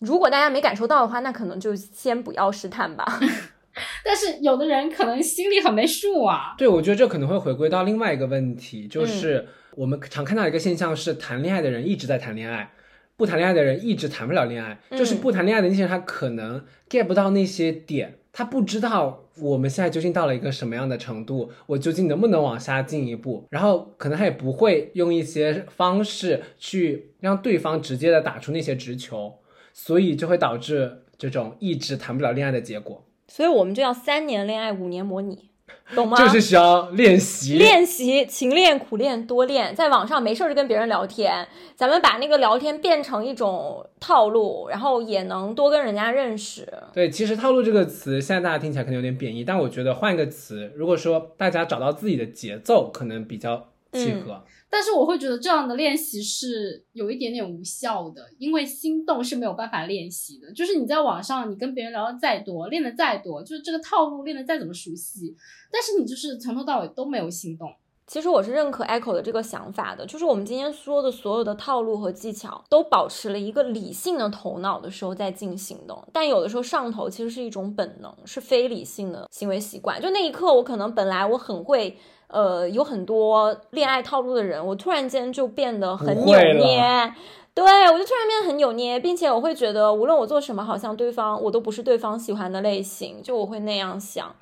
[0.00, 3.04] 如果大家没感受到的话，那可能就先不要试探吧。
[4.02, 6.54] 但是有的人可能心里很没数啊。
[6.56, 12.72] 对，我觉得这可能会回归到另外一个问题，嗯就是我们常看到一个现象是，谈恋爱的人一直在谈恋爱，
[13.16, 14.80] 不谈恋爱的人一直谈不了恋爱。
[14.92, 29.38] 就是嗯不谈恋爱的那些人，他可能 get 不到那些点，他不知道我们现在究竟到了一个什么样的程度，我究竟能不能往下进一步，然后可能他也不会用一些方式去让对方直接的打出那些直球，
[29.72, 35.48] 所以就会导致这种一直谈不了恋爱的结果，所以我们就要三年恋爱，五年模拟，
[35.94, 36.16] 懂吗？
[36.16, 37.58] 就是需要练习。
[37.58, 46.66] 练习勤练苦练多练，在网上没事儿就跟别人聊天，咱们把那个聊天变成一种套路，然后也能多跟人家认识。
[46.92, 54.42] 对，其实“套路”这个词，现在大家听起来可能有点贬义，但我觉得换一个词，如果说大家找到自己的节奏，可能比较契合。
[54.68, 60.52] 但是我会觉得这样的练习是有一点点无效的，因为心动是没有办法练习的。
[60.52, 65.36] 就是你在网上，你跟别人聊的再多，练的再多，就是这个套路练的再怎么熟悉，
[65.70, 67.72] 但是你就是从头到尾都没有心动。
[68.08, 76.08] 其实我是认可 Echo 的这个想法的，就是我们今天说的所有的套路和技巧，都保持了一个理性的头脑的时候在进行的。
[76.12, 80.00] 但有的时候上头其实是一种本能，是非理性的行为习惯。
[80.00, 81.98] 就那一刻，我可能本来我很会，
[82.28, 87.14] 呃，有很多恋爱套路的人，我突然间就变得很扭捏。
[87.54, 94.34] 对，我就突然变得很扭捏，并且我会觉得，无论我做什么，好像对方我都不是对方喜欢的类型，就我会那样想。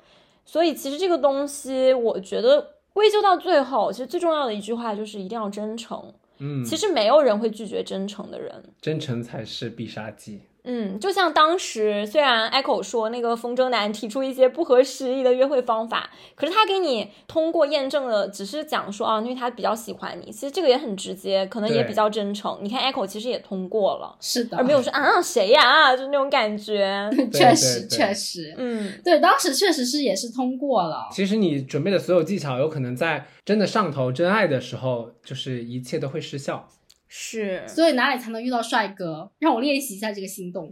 [0.43, 6.13] 所以其实这个东西，我觉得归咎到最后，其实最重要的一句话就是一定要真诚。
[6.39, 8.51] 嗯，其实没有人会拒绝真诚的人。
[8.81, 10.41] 真诚才是必杀技。
[10.65, 22.57] 嗯，就像当时虽然 Echo 说那个风筝男提出一些不合时宜的约会方法，可是他给你通过验证了，只是讲说啊，因为他比较喜欢你，其实这个也很直接，可能也比较真诚。
[22.61, 27.09] 你看 Echo 其实也通过了，是的，而没有说啊谁呀、就那种感觉。
[27.31, 31.07] 确实确实，嗯，对，当时确实是也是通过了。
[31.11, 36.67] 其实你准备的所有技巧，有可能在真的上头真爱的时候，就是一切都会失效。
[37.07, 39.31] 是，所以哪里才能遇到帅哥？
[39.39, 40.69] 让我练习一下这个心动。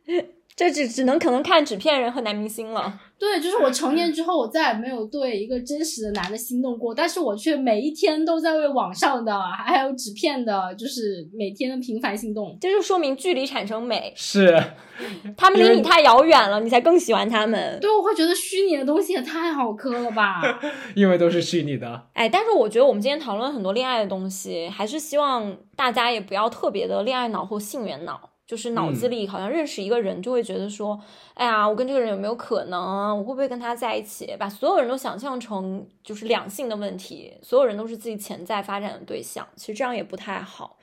[0.56, 3.00] 这只只能可能看纸片人和男明星了。
[3.18, 12.56] 对，就是我成年之后，我再也没有对一个真实的男的心动过，但是我却每一天都在为网上的还有纸片的，就是每天的频繁心动。
[12.60, 14.62] 这就说明距离产生美，是，
[15.36, 17.78] 他们离你太遥远了，你才更喜欢他们。
[17.80, 20.42] 对，我会觉得虚拟的东西也太好磕了吧？
[20.94, 22.08] 因为都是虚拟的。
[22.12, 31.00] 哎，但是我觉得我们今天讨论很多恋爱的东西，还是希望大家也不要特别的恋爱脑或性缘脑，就是脑子里好像认识一个人就会觉得说，
[31.34, 33.18] 哎呀，我跟这个人有没有可能？
[33.18, 34.36] 我会不会跟他在一起？
[34.38, 40.78] 把所有人都想象成就是两性的问题，所有人都是自己潜在发展的对象，其实这样也不太好。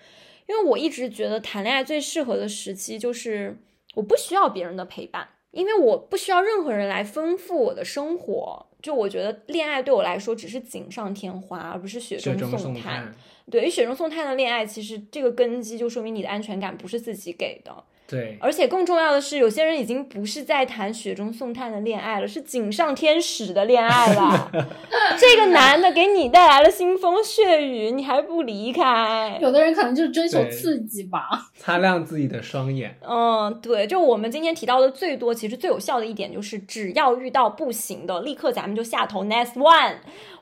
[0.46, 3.58] 因为我一直觉得谈恋爱最适合的时期就是
[3.96, 8.66] 我不需要别人的陪伴，因为我不需要任何人来丰富我的生活。
[8.82, 13.16] 就我觉得恋爱对我来说只是锦上添花，而不是雪雪中送送炭，
[13.52, 17.84] 对于雪中送炭的恋爱，其实这个根基就说明你的安全感不是自己给的。
[18.06, 24.52] 对，而且更重要的是，有些人已经不是在谈雪中送炭的恋爱了，是锦上添屎的恋爱了。
[25.18, 29.40] 这个男的给你带来了腥风血雨，你还不离开？
[29.42, 31.28] 有的人可能就是追求刺激吧。
[31.58, 32.96] 擦亮自己的双眼。
[33.02, 39.64] 嗯，对，就我们今天提到的最多，其实最有效的一点就是，只要遇到不行的，立刻咱们就下头 next one。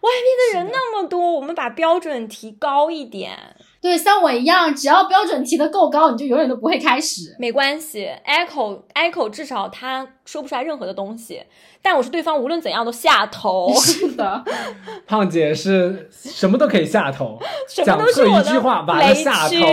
[0.02, 3.38] 外面的人那么多，我们把标准提高一点，
[3.82, 7.36] 对，像我一样，只要标准提的够高，你就永远都不会开始。
[7.40, 8.08] 没关系。
[8.26, 11.42] Echo Echo 至少他说不出来任何的东西，
[11.82, 14.44] 但我是对方无论怎样都下头， 是的，
[15.08, 19.68] 胖姐是什么都可以下头，什么讲错都是我一句话把他雷下区头。，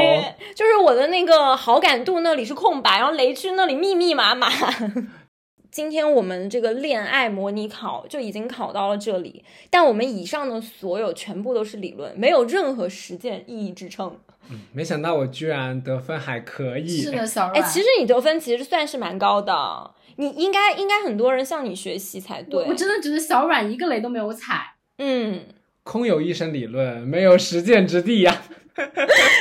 [0.57, 4.49] 就是我的那个好感度那里是空白，然后雷区那里密密麻麻。
[5.79, 14.19] 今天我们这个恋爱模拟考就已经考到了这里，但我们以上的所有全部都是理论，没有任何实践意义支撑。
[14.73, 17.03] 没想到我居然得分还可以。
[17.03, 22.65] 是的，小哎，其实你得分其实算是蛮高的，你应该应该很多人向你学习才对。
[22.65, 24.75] 我我真的觉得小软一个雷都没有踩。
[24.99, 25.45] 嗯，
[25.85, 28.33] 空有一身理论，没有实践之地呀、
[28.75, 28.97] 小婉说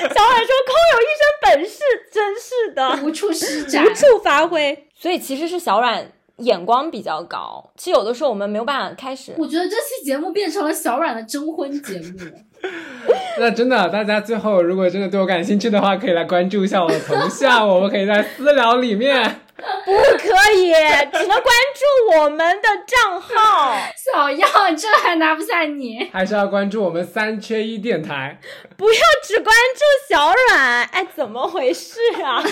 [0.06, 1.80] 空有一身本事，
[2.14, 3.00] 真是的。
[3.04, 3.90] 无处施展无。
[3.90, 4.84] 处发挥。
[4.94, 9.34] 所以其实是小阮眼光比较高，其实有的时候我们没有办法开始。
[9.38, 12.20] 我觉得这期节目变成了小阮的征婚节目。
[13.40, 19.42] 那真的，大家最后如果真的对我感兴趣的话，可以来关注一下我的头像，我们可以在私聊里面。
[19.86, 20.72] 不可以，
[21.12, 23.76] 只能关注我们的账号。
[24.14, 26.10] 小样，这还拿不下你？
[26.14, 28.40] 还是要关注我们三缺一电台，
[28.78, 32.44] 不要只关注小阮，哎，怎么回事啊？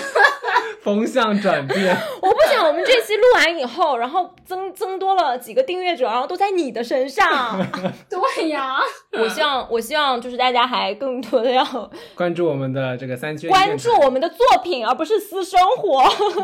[0.82, 1.95] 风向转变。
[2.22, 7.66] 我不想我们这期录完以后，然后增增多了几个订阅者，然后都在你的身上。
[8.10, 8.78] 对呀，
[9.14, 11.64] 我希望，我希望就是大家还更多的要
[12.16, 16.03] 关注我们的这个三缺一电台关注我们的作品，而不是私生活。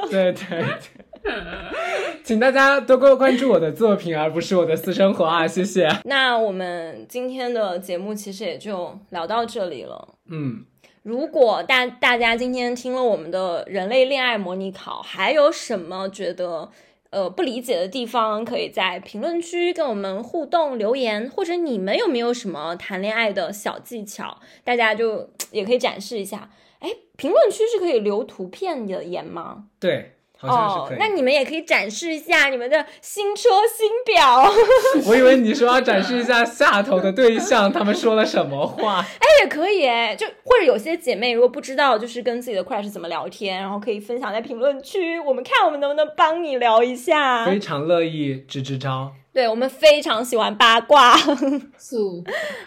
[0.10, 0.34] 对，
[2.24, 5.46] 请大家多多关注我的作品，而不是我的私生活啊！
[5.48, 5.88] 谢谢。
[6.06, 10.16] 那我们今天的节目其实也就聊到这里了。
[10.30, 10.66] 嗯，
[11.04, 16.70] 如果大大家今天听了我们的人类恋爱模拟考，还有什么觉得
[17.12, 26.50] 呃不理解的地方，可以在评论区跟我们互动留言，或者你们有没有什么谈恋爱的小技巧，大家就也可以展示一下。
[26.80, 29.66] 哎，评论区是可以留图片的言吗？
[29.80, 30.14] 对。
[30.42, 34.52] 哦，那你们也可以展示一下你们的新车新表。
[35.06, 39.06] 我以为你说要展示一下下头的对象，他们说了什么话。
[39.20, 47.46] 哎，也可以哎，就或者有些姐妹如果不知道，就是跟自己的 crush 怎么聊天，然后可以分享在评论区，我们看我们能不能帮你聊一下。
[47.46, 49.14] 非常乐意支支招。
[49.34, 51.16] 对我们非常喜欢八卦。
[51.80, 52.24] 素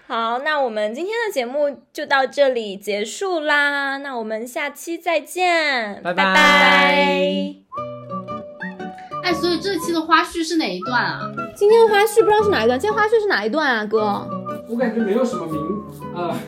[0.07, 7.55] 好，那我们今天的节目就到这里结束啦，那我们下期再见，拜拜拜
[9.25, 11.21] 哎，所以这期的花絮是哪一段啊？
[11.57, 14.27] 今天的花絮不知道是哪一段，今天花絮是哪一段啊，哥？
[14.69, 15.61] 我感觉没有什么名
[16.15, 16.39] 啊。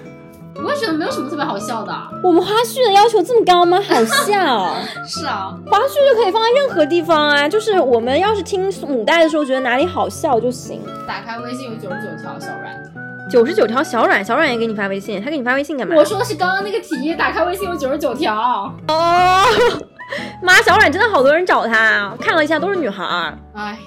[0.67, 1.95] 我也觉得没有什么特别好笑的。
[2.23, 3.81] 我们花絮的要求这么高吗？
[3.81, 4.75] 好笑。
[5.07, 10.81] 是啊，花絮就可以放在任何地方啊，就是我们要是听母带的时候觉得哪里好笑就行。
[11.07, 12.83] 打开微信有九十九条小软。
[13.31, 15.95] 九十九条小软，小软也给你发微信，他给你发微信干嘛？
[15.97, 18.73] 我说的是刚刚那个题，打开微信有九十九条。
[18.89, 19.43] 哦，
[20.43, 23.39] 妈，小软真的好多人找他，看了一下都是女孩儿。
[23.55, 23.79] 哎，